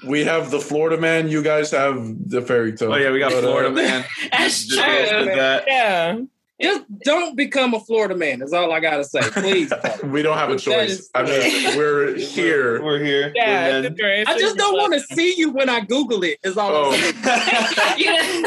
[0.04, 0.12] Unicorn.
[0.12, 1.28] We have the Florida man.
[1.28, 1.96] You guys have
[2.28, 2.92] the fairy tale.
[2.92, 4.04] Oh yeah, we got But, uh, Florida man.
[4.32, 4.76] That's true.
[4.78, 5.64] that.
[5.66, 6.20] yeah.
[6.62, 8.40] Just don't become a Florida man.
[8.40, 9.20] Is all I gotta say.
[9.22, 9.72] Please.
[10.04, 10.90] We don't have a choice.
[10.90, 12.80] is- I mean, we're here.
[12.82, 13.32] We're here.
[13.34, 13.46] Yeah.
[13.46, 13.94] We're it's men.
[13.96, 14.20] different.
[14.20, 16.38] It's I just don't want to see you when I Google it.
[16.44, 16.92] Is all Oh.
[16.92, 17.94] I'm saying.
[17.98, 18.42] Yeah.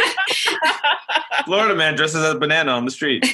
[1.46, 3.26] Florida man dresses as a banana on the street.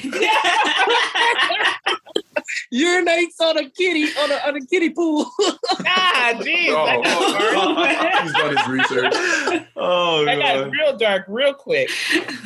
[2.74, 5.30] Urinates on a kitty on a, on a kiddie pool.
[5.86, 6.68] Ah, jeez.
[6.70, 9.66] Oh, that he's done his research.
[9.76, 11.90] Oh That got real dark real quick.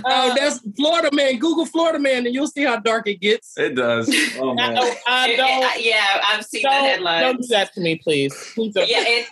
[0.05, 1.39] Oh, that's Florida man.
[1.39, 3.57] Google Florida man, and you'll see how dark it gets.
[3.57, 4.09] It does.
[4.41, 4.75] Oh I man.
[4.75, 7.23] don't, I don't, yeah, I've seen the don't, headlines.
[7.23, 8.35] don't do that to me, please.
[8.55, 8.89] Please don't.
[8.89, 9.27] Yeah, it,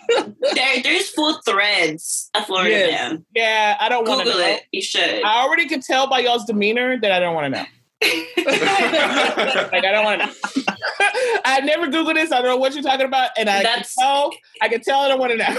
[0.55, 2.91] there, there's full threads of Florida Yes.
[3.11, 3.25] man.
[3.35, 4.47] Yeah, I don't want to Google know.
[4.55, 4.63] it.
[4.71, 5.23] You should.
[5.23, 7.65] I already could tell by y'all's demeanor that I don't want to know.
[8.03, 10.63] like I don't want to.
[11.45, 12.31] I never Googled this.
[12.31, 14.31] I don't know what you're talking about, and I That's- can tell.
[14.61, 15.57] I can tell I don't want to know.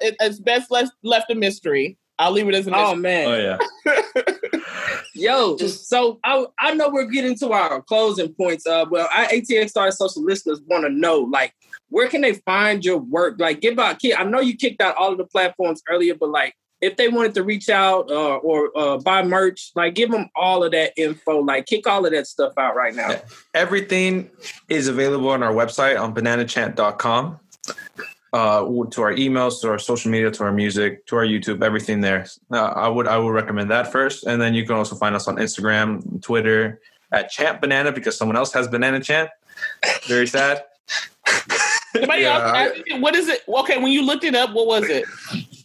[0.00, 1.96] it, it's best left left a mystery.
[2.18, 2.86] I'll leave it as a mystery.
[2.86, 3.28] Oh man.
[3.28, 4.32] Oh yeah.
[5.14, 8.66] Yo, so I I know we're getting to our closing points.
[8.66, 11.54] Uh, well, our ATX Artist Social listeners want to know, like,
[11.90, 13.36] where can they find your work?
[13.38, 14.00] Like, give out.
[14.00, 17.08] Kid, I know you kicked out all of the platforms earlier, but like, if they
[17.08, 20.92] wanted to reach out uh, or uh, buy merch, like, give them all of that
[20.96, 21.40] info.
[21.40, 23.20] Like, kick all of that stuff out right now.
[23.54, 24.28] Everything
[24.68, 27.38] is available on our website on bananachant.com.
[28.34, 32.00] Uh, to our emails, to our social media, to our music, to our YouTube, everything
[32.00, 32.26] there.
[32.50, 35.28] Uh, I would I would recommend that first, and then you can also find us
[35.28, 36.80] on Instagram, Twitter
[37.12, 39.28] at Chant Banana because someone else has Banana Chant.
[40.06, 40.64] Very sad.
[41.94, 43.42] Somebody Yeah, else, what is it?
[43.46, 45.04] Okay, when you looked it up, what was it?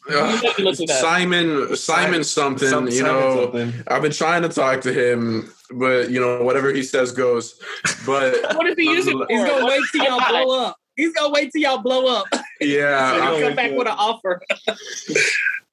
[0.10, 0.98] Uh, You looked it up.
[1.02, 3.44] Simon, Simon something, Some- you know.
[3.52, 3.74] something.
[3.88, 7.60] I've been trying to talk to him, but you know, whatever he says goes.
[8.06, 10.78] But What is he using He's gonna wait till y'all blow up.
[10.96, 12.26] He's gonna wait till y'all blow up.
[12.62, 14.42] yeah, He'll I- come back with an offer.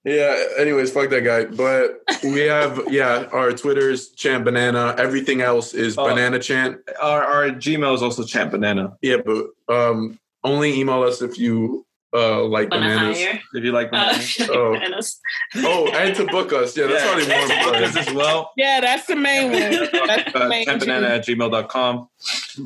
[0.05, 0.37] Yeah.
[0.59, 1.47] Anyways, fuck that guy.
[1.47, 4.95] But we have yeah, our Twitter's chant banana.
[4.99, 6.05] Everything else is Oh.
[6.09, 6.79] banana chant.
[7.01, 8.97] Our, our Gmail is also Chant Banana.
[9.01, 13.19] Yeah, but um, only email us if you uh like On a bananas.
[13.23, 13.41] higher.
[13.55, 14.49] If you like Uh, bananas.
[14.51, 14.73] Oh.
[14.73, 15.21] bananas.
[15.57, 16.77] Oh, and to book us.
[16.77, 17.11] Yeah, that's Yeah.
[17.13, 17.51] probably more Book
[17.83, 18.09] us important.
[18.09, 18.53] as well.
[18.57, 19.61] Yeah, that's the main one.
[20.07, 22.09] That's the Uh, main chantbanana at gmail.com.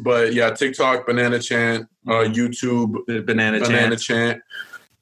[0.02, 4.00] But yeah, TikTok, banana chant, uh, YouTube, The Banana, banana Chant.
[4.00, 4.42] chant,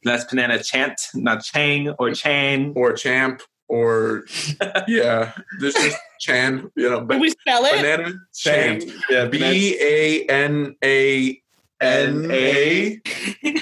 [0.04, 2.72] That's Banana Chant, not Chang or Chain.
[2.76, 4.24] or champ, or
[4.86, 6.70] yeah, this is Chan.
[6.76, 7.76] You know, Can ba- we spell it?
[7.76, 8.84] banana chant.
[9.10, 11.42] Yeah, B A N A
[11.80, 12.98] N A.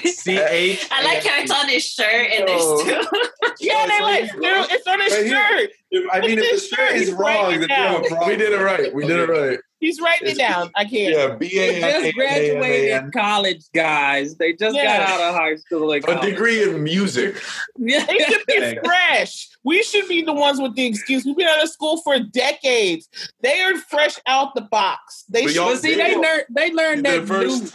[0.05, 0.87] C H.
[0.91, 3.19] I like how it's on his shirt and there's two.
[3.59, 5.69] Yeah, they like, dude, it's on his shirt.
[6.11, 8.29] I mean, if the shirt is wrong, then you have a problem.
[8.29, 8.93] We did it right.
[8.93, 9.59] We did it right.
[9.79, 10.71] He's writing it down.
[10.75, 11.13] I can't.
[11.15, 14.35] Yeah, B A They N A just graduated college, guys.
[14.37, 15.91] They just got out of high school.
[15.91, 17.41] and A degree in music.
[17.77, 18.05] Yeah.
[18.07, 18.73] They should be Yeah.
[18.83, 19.49] fresh.
[19.65, 21.25] We should be the ones with the excuse.
[21.25, 23.09] We've been out of school for decades.
[23.41, 25.25] They are fresh out the box.
[25.27, 25.55] They should.
[25.55, 27.67] y'all see, they learned they learned that did new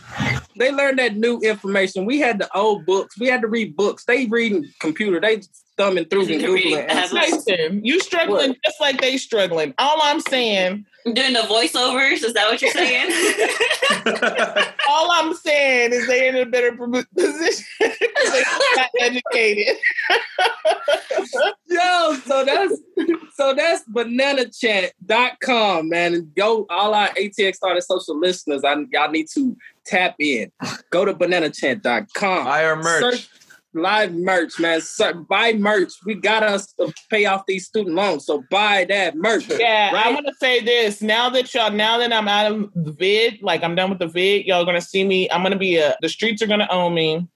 [0.56, 2.04] they learned that new information.
[2.04, 3.18] We had the old books.
[3.18, 4.04] We had to read books.
[4.04, 5.20] They reading computer.
[5.20, 5.42] They
[5.76, 6.88] thumbing through and googling.
[6.88, 7.44] answers.
[7.44, 7.80] tablets.
[7.82, 9.74] You struggling just like they struggling.
[9.78, 13.10] All I'm saying, Doing the voiceovers, is that what you're saying?
[14.88, 17.98] all I'm saying is they're in a better position because
[18.32, 18.42] they
[18.76, 19.76] got educated.
[21.68, 22.74] Yo, so that's
[23.34, 26.14] so that's bananachant.com, man.
[26.14, 28.62] And go all our ATX Artist Social listeners.
[28.62, 30.52] I, y'all need to tap in.
[30.90, 32.44] Go to bananachant.com.
[32.44, 33.00] Buy our merch.
[33.00, 33.30] Search
[33.74, 34.80] live merch, man.
[34.80, 35.92] Ser- buy merch.
[36.04, 39.48] We got us uh, to pay off these student loans, so buy that merch.
[39.60, 40.06] Yeah, Right?
[40.06, 41.02] I'm gonna say this.
[41.02, 44.06] Now that y'all, now that I'm out of the vid, like I'm done with the
[44.08, 45.30] vid, y'all gonna see me.
[45.30, 45.96] I'm gonna be a.
[46.00, 47.26] The streets are gonna own me.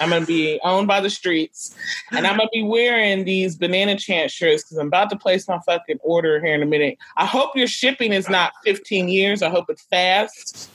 [0.00, 1.74] I'm gonna be owned by the streets,
[2.12, 5.58] and I'm gonna be wearing these banana chant shirts because I'm about to place my
[5.66, 6.98] fucking order here in a minute.
[7.16, 9.42] I hope your shipping is not 15 years.
[9.42, 10.70] I hope it's fast.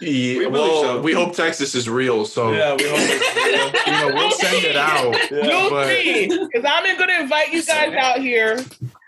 [0.00, 1.04] Yeah, really well, should.
[1.04, 4.76] we hope Texas is real, so Yeah, we hope it's- you know we'll send it
[4.76, 5.30] out.
[5.30, 8.58] You'll but- see, because I'm gonna invite you guys out here.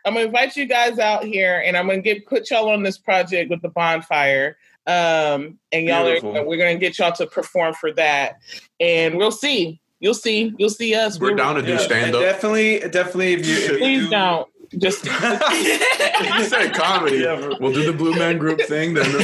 [0.04, 2.96] I'm gonna invite you guys out here, and I'm gonna get put y'all on this
[2.98, 4.57] project with the bonfire.
[4.87, 6.37] Um, and y'all Beautiful.
[6.39, 8.37] are we're gonna get y'all to perform for that,
[8.80, 9.80] and we'll see.
[9.99, 10.55] You'll see.
[10.59, 11.18] You'll see us.
[11.18, 12.20] We're down to do Yeah, stand up.
[12.20, 13.32] Definitely, definitely.
[13.34, 14.49] If you, if Please do- don't.
[14.78, 17.18] Just You said comedy.
[17.18, 17.50] Yeah.
[17.60, 19.06] We'll do the Blue Man Group thing, then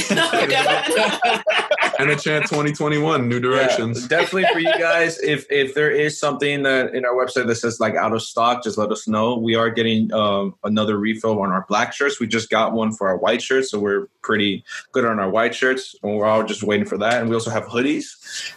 [1.98, 4.06] and a chant 2021, new Yeah, directions.
[4.08, 5.18] definitely for you guys.
[5.20, 8.62] If if there is something that in our website that says like out of stock,
[8.62, 9.36] just let us know.
[9.36, 12.20] We are getting um, another refill on our black shirts.
[12.20, 15.54] We just got one for our white shirts, so we're pretty good on our white
[15.54, 15.94] shirts.
[16.02, 17.20] And we're all just waiting for that.
[17.20, 18.52] And we also have hoodies.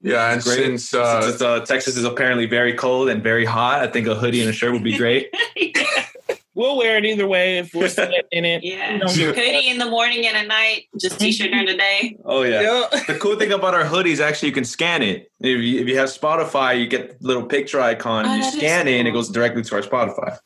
[0.00, 0.58] Yeah, and Great.
[0.58, 4.14] since uh, Since uh, Texas is apparently very cold and very hot, I think a
[4.14, 5.28] hoodie and a shirt would be great.
[6.58, 8.64] we'll wear it either way if we're still in it.
[8.64, 8.94] yeah.
[8.94, 9.44] We don't give a fuck.
[9.44, 11.24] Hoodie in the morning and at night, just mm-hmm.
[11.24, 12.18] t-shirt during the day.
[12.24, 12.60] Oh yeah.
[12.60, 13.00] Yeah.
[13.06, 15.30] The cool thing about our hoodies, actually, you can scan it.
[15.40, 18.26] If you, if you have Spotify, you get the little picture icon.
[18.26, 20.36] Oh, you that is scan it, and it goes directly to our Spotify.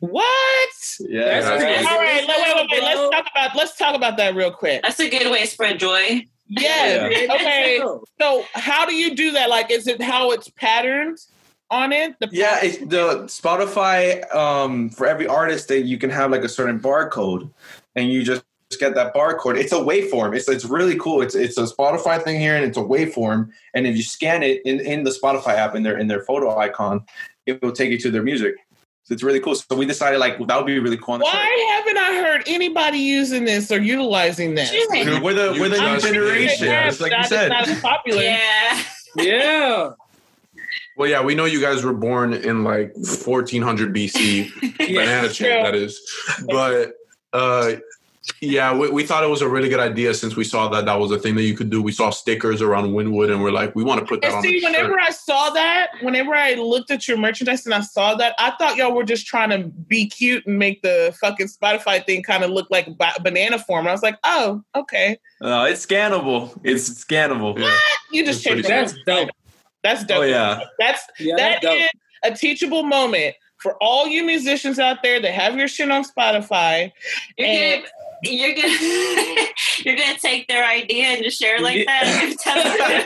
[0.00, 0.98] What?
[1.00, 1.58] Yeah, That's Yeah.
[1.58, 1.86] crazy.
[1.88, 2.82] All right, wait, wait, wait, wait.
[2.82, 4.82] Let's talk about let's talk about that real quick.
[4.82, 6.26] That's a good way to spread joy.
[6.48, 7.08] Yeah.
[7.08, 7.34] Yeah.
[7.34, 7.82] Okay.
[8.20, 9.50] So how do you do that?
[9.50, 11.18] Like, is it how it's patterned
[11.70, 12.14] on it?
[12.20, 16.48] The Yeah, it's the Spotify um, for every artist that you can have like a
[16.48, 17.50] certain barcode,
[17.96, 18.44] and you just
[18.80, 19.56] get that barcode.
[19.56, 20.36] It's a waveform.
[20.36, 21.22] It's it's really cool.
[21.22, 23.50] It's it's a Spotify thing here, and it's a waveform.
[23.74, 26.56] And if you scan it in, in the Spotify app in their in their photo
[26.56, 27.04] icon,
[27.46, 28.54] it will take you to their music.
[29.04, 29.54] So it's really cool.
[29.54, 32.42] So we decided like that would be really cool on the Why haven't I heard
[32.46, 34.70] anybody using this or utilizing this?
[34.70, 35.20] She's like, show.
[35.20, 36.68] We're the we're the new I'm sure they generation.
[36.68, 37.48] have, Just like Not- you said.
[37.50, 38.22] Not as popular.
[38.22, 38.82] yeah.
[39.16, 39.90] Yeah.
[40.96, 45.48] Well, yeah, we know you guys were born in like 1400 BC, banana chant True.
[45.62, 46.00] that is,
[46.46, 46.92] but
[47.32, 47.72] uh,
[48.40, 50.94] yeah, we, we thought it was a really good idea since we saw that that
[50.98, 51.82] was a thing that you could do.
[51.82, 54.42] We saw stickers around Wynwood, and we're like, we want to put that And on.
[54.42, 55.00] see, whenever shirt.
[55.02, 58.76] I saw that, whenever I looked at your merchandise and I saw that, I thought
[58.76, 62.50] y'all were just trying to be cute and make the fucking Spotify thing kind of
[62.50, 63.80] look like ba- banana form.
[63.80, 65.18] And I was like, oh, okay.
[65.42, 66.58] No, it's scannable.
[66.64, 67.58] It's scannable.
[67.58, 67.76] Yeah.
[68.10, 69.30] You just It's pretty changed That's dope.
[69.84, 70.18] That's dope.
[70.18, 70.60] Oh yeah.
[70.80, 71.90] That's Yeah, that that's is
[72.24, 76.90] a teachable moment for all you musicians out there that have your shit on Spotify.
[77.38, 77.88] You're And- gonna
[78.26, 78.68] you're gonna
[79.84, 83.04] you're gonna take their idea and just share it like that.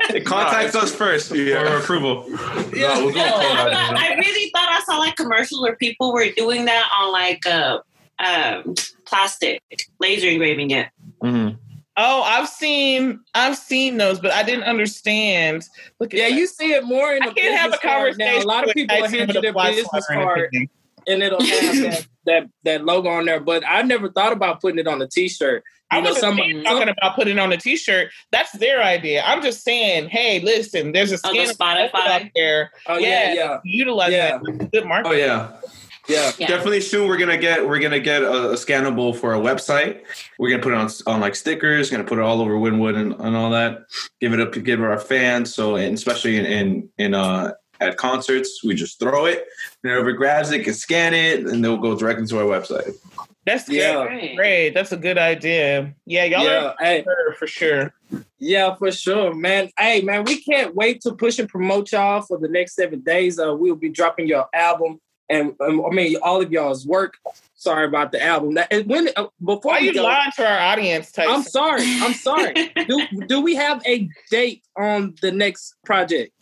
[0.14, 1.64] It contacts us first Yeah.
[1.66, 2.24] for approval.
[2.28, 2.36] No,
[2.72, 6.26] we'll go No, I'm not- I really thought I saw like commercials where people were
[6.36, 7.78] doing that on like uh,
[8.18, 8.74] um,
[9.06, 9.62] plastic,
[10.00, 10.88] laser engraving it.
[11.22, 11.56] Mm-hmm.
[11.98, 15.64] Oh, I've seen I've seen those, but I didn't understand.
[15.98, 16.34] Look at Yeah, that.
[16.36, 18.18] you see it more in I the can't have a conversation.
[18.18, 18.42] now.
[18.42, 20.38] A lot of people will Tyson hand with you a their business swatter and card
[20.38, 20.68] everything.
[21.06, 23.40] and it'll have that, that that logo on there.
[23.40, 25.64] But I never thought about putting it on the t-shirt.
[25.90, 28.10] I You know, wasn't some- saying talking about putting it on a t-shirt.
[28.32, 29.22] That's their idea.
[29.24, 31.94] I'm just saying, hey, listen, there's a Oh, the scan Spotify?
[31.94, 32.72] out there.
[32.88, 34.38] Oh yeah, yeah, yeah, utilize Yeah.
[34.38, 34.70] that.
[34.72, 35.12] Good marketing.
[35.12, 35.52] Oh yeah.
[36.08, 36.32] Yeah.
[36.38, 36.48] Yeah.
[36.48, 40.02] Definitely soon we're gonna get we're gonna get a, a scannable for a website.
[40.38, 41.90] We're gonna put it on on like stickers.
[41.90, 43.86] Gonna put it all over Wynwood and, and all that.
[44.20, 45.54] Give it up to give it our fans.
[45.54, 49.46] So and especially in in, in uh at concerts, we just throw it.
[49.84, 52.94] And whoever grabs it can scan it, and they'll go directly to our website.
[53.44, 53.92] That's Yeah.
[53.94, 54.06] good.
[54.08, 54.36] Great.
[54.36, 54.70] Great.
[54.74, 55.94] That's a good idea.
[56.06, 57.92] Yeah, y'all Yeah, are hey, for, for sure.
[58.38, 59.68] yeah, for sure, man.
[59.78, 63.38] Hey, man, we can't wait to push and promote y'all for the next seven days.
[63.38, 64.98] Uh, we'll be dropping your album,
[65.28, 67.14] and um, I mean all of y'all's work.
[67.54, 68.54] Sorry about the album.
[68.54, 71.34] That and when uh, before Why we you go, lying to our audience, Tyson?
[71.34, 71.84] I'm sorry.
[71.84, 72.54] I'm sorry.
[72.86, 76.32] do do we have a date on the next project?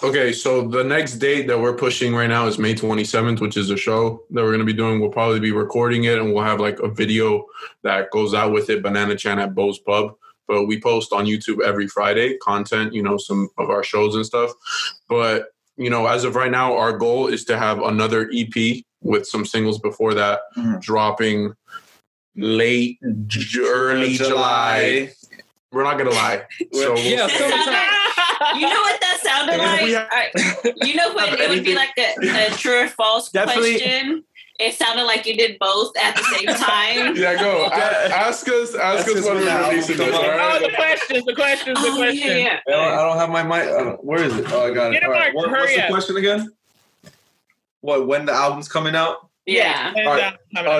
[0.00, 3.70] Okay, so the next date that we're pushing right now is May 27th, which is
[3.70, 5.00] a show that we're going to be doing.
[5.00, 7.44] We'll probably be recording it and we'll have like a video
[7.82, 10.14] that goes out with it, Banana Chant at Bo's Pub.
[10.46, 14.24] But we post on YouTube every Friday content, you know, some of our shows and
[14.24, 14.52] stuff.
[15.08, 15.46] But,
[15.78, 19.44] you know, as of right now, our goal is to have another EP with some
[19.46, 20.80] singles before that Mhm.
[20.82, 21.52] dropping
[22.36, 25.12] late, j- early July.
[25.72, 26.44] We're not going to lie.
[26.72, 29.80] So we'll Yeah, That so- sounded- you know what that sounded like?
[29.80, 31.38] have- Alright, You know what?
[31.40, 34.24] It would be like a, a true or false Definitely- question.
[34.58, 37.14] It sounded like you did both at the same time.
[37.16, 37.66] Yeah, go.
[37.72, 38.74] A- ask us.
[38.74, 40.10] Ask Ask us us when when we're album releasing this.
[40.10, 40.50] comes All.
[40.50, 42.24] Oh, the questions, the questions, the Oh, questions.
[42.24, 42.58] yeah, yeah.
[42.66, 43.68] I don't, I don't have my mic.
[43.68, 44.46] Uh, where is it?
[44.50, 44.94] Oh, I got it.
[44.94, 45.32] Get All right.
[45.32, 46.50] Mark, What- what's hurry the question again?
[47.80, 48.06] What?
[48.08, 49.28] When the album's coming out?
[49.46, 49.92] Yeah.
[49.96, 50.36] And, All right.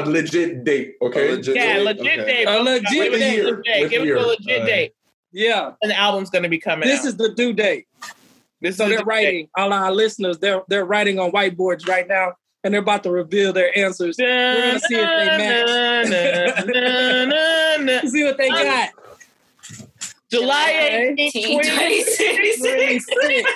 [0.06, 1.28] A legit date, okay?
[1.28, 1.84] A legit yeah, date?
[1.84, 2.24] legit Okay.
[2.26, 2.44] date.
[2.48, 3.44] A legit Give date.
[3.44, 3.80] legit date.
[3.82, 4.66] With Give us a legit All right.
[4.66, 4.94] date.
[5.30, 7.06] Yeah, And the album's going to be coming this out.
[7.06, 7.86] is the due date.
[8.60, 9.48] this So is they're the writing.
[9.56, 12.32] All our listeners, they're they're writing on whiteboards right now,
[12.64, 14.16] and they're about to reveal their answers.
[14.18, 15.68] We're gonna see if they match.
[18.09, 18.90] See what they um, got.
[20.30, 23.06] July 18th, 1826.
[23.06, 23.52] 26,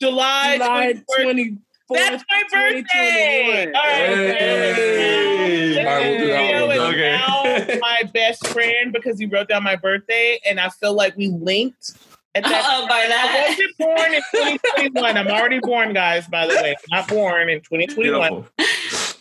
[0.00, 1.24] July, July 24th.
[1.24, 1.58] 24th.
[1.90, 3.66] That's my birthday.
[3.66, 4.36] All right.
[4.36, 5.40] Hey.
[5.70, 6.76] This All right, we'll do that one.
[6.76, 7.12] is Okay.
[7.12, 11.28] now my best friend because he wrote down my birthday, and I feel like we
[11.28, 11.92] linked.
[12.34, 13.46] At that Uh-oh, by I that.
[13.48, 14.22] wasn't born in
[14.92, 15.16] 2021.
[15.16, 16.28] I'm already born, guys.
[16.28, 18.30] By the way, not born in 2021.
[18.30, 18.46] Beautiful.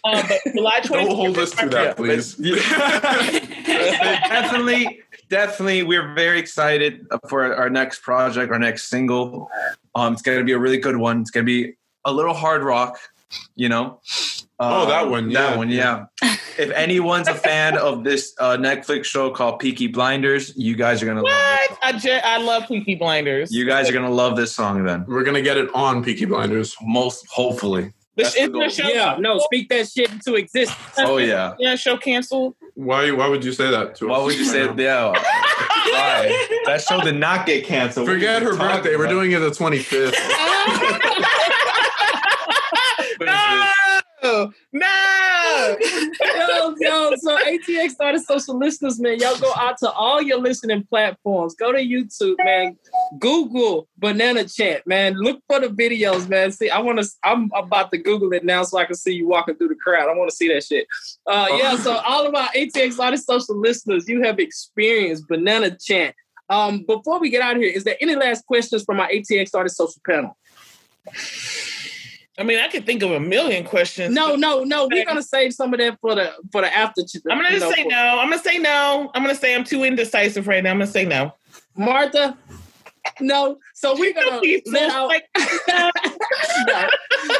[0.03, 0.89] Um, but July 24th.
[0.91, 2.35] Don't hold us to that, please.
[3.65, 4.99] definitely,
[5.29, 9.49] definitely, we're very excited for our next project, our next single.
[9.95, 11.21] Um, it's gonna be a really good one.
[11.21, 11.73] It's gonna be
[12.05, 12.97] a little hard rock,
[13.55, 13.99] you know.
[14.59, 16.05] Oh, that Um, one, That one, yeah.
[16.59, 21.05] If anyone's a fan of this uh, Netflix show called Peaky Blinders, you guys are
[21.05, 21.69] gonna love What?
[21.69, 21.99] this I, song.
[22.01, 23.51] ju- I love Peaky Blinders.
[23.51, 24.83] You guys are gonna love this song.
[24.83, 26.75] Then, We're gonna get it on Peaky Blinders.
[26.81, 27.93] most hopefully.
[28.15, 28.69] The, That's the isn't the goal.
[28.69, 30.77] show Yeah, no, speak that shit into existence.
[30.97, 31.55] Oh yeah.
[31.57, 32.55] Yeah, show canceled.
[32.75, 33.11] Why?
[33.11, 34.09] Why would you say that to us?
[34.09, 35.13] Why would you say right now?
[35.13, 35.21] yeah?
[35.91, 36.61] Why?
[36.65, 38.07] That show did not get canceled.
[38.07, 38.95] What Forget you her talking birthday.
[38.97, 39.13] We're about?
[39.13, 40.13] doing it the 25th.
[44.23, 45.77] no, no.
[45.81, 49.19] yo, yo, so ATX artist social listeners, man.
[49.19, 51.55] Y'all go out to all your listening platforms.
[51.55, 52.77] Go to YouTube, man.
[53.19, 55.13] Google Banana Chant, man.
[55.15, 56.51] Look for the videos, man.
[56.51, 57.09] See, I want to.
[57.23, 60.09] I'm about to Google it now so I can see you walking through the crowd.
[60.09, 60.87] I want to see that shit.
[61.25, 61.77] Uh, yeah.
[61.77, 66.15] So all of our ATX artist social listeners, you have experienced Banana Chant.
[66.49, 69.51] Um, before we get out of here, is there any last questions from my ATX
[69.53, 70.35] artist social panel?
[72.39, 74.15] I mean, I could think of a million questions.
[74.15, 74.87] No, no, no.
[74.89, 77.01] We're gonna save some of that for the for the after.
[77.29, 78.19] I'm gonna you know, say no.
[78.19, 79.11] I'm gonna say no.
[79.13, 80.71] I'm gonna say I'm too indecisive right now.
[80.71, 81.33] I'm gonna say no.
[81.75, 82.37] Martha.
[83.19, 85.07] No, so we're gonna let out.
[85.07, 85.25] like,
[86.67, 86.87] No.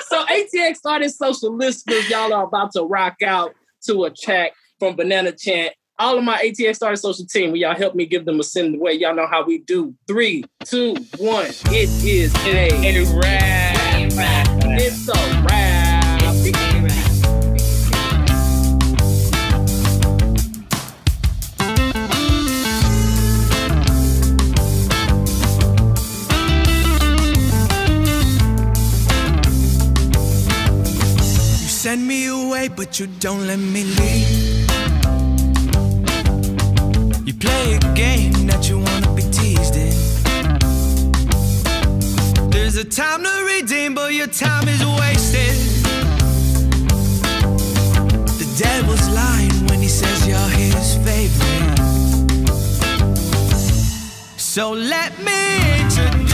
[0.08, 4.98] So ATX artist social listeners, y'all are about to rock out to a track from
[4.98, 5.74] Banana Chant.
[5.98, 8.76] All of my ATX artist social team, will y'all help me give them a send
[8.76, 8.94] away?
[8.94, 9.94] Y'all know how we do.
[10.08, 11.48] Three, two, one.
[11.68, 12.70] It is a.
[12.84, 14.49] a rap.
[14.82, 15.14] It's a
[15.44, 16.34] wrap.
[16.42, 16.54] You
[31.68, 34.30] send me away, but you don't let me leave.
[37.28, 39.99] You play a game that you wanna be teased in.
[42.80, 45.54] A time to redeem, but your time is wasted.
[48.40, 51.78] The devil's lying when he says you're his favorite.
[54.38, 56.29] So let me introduce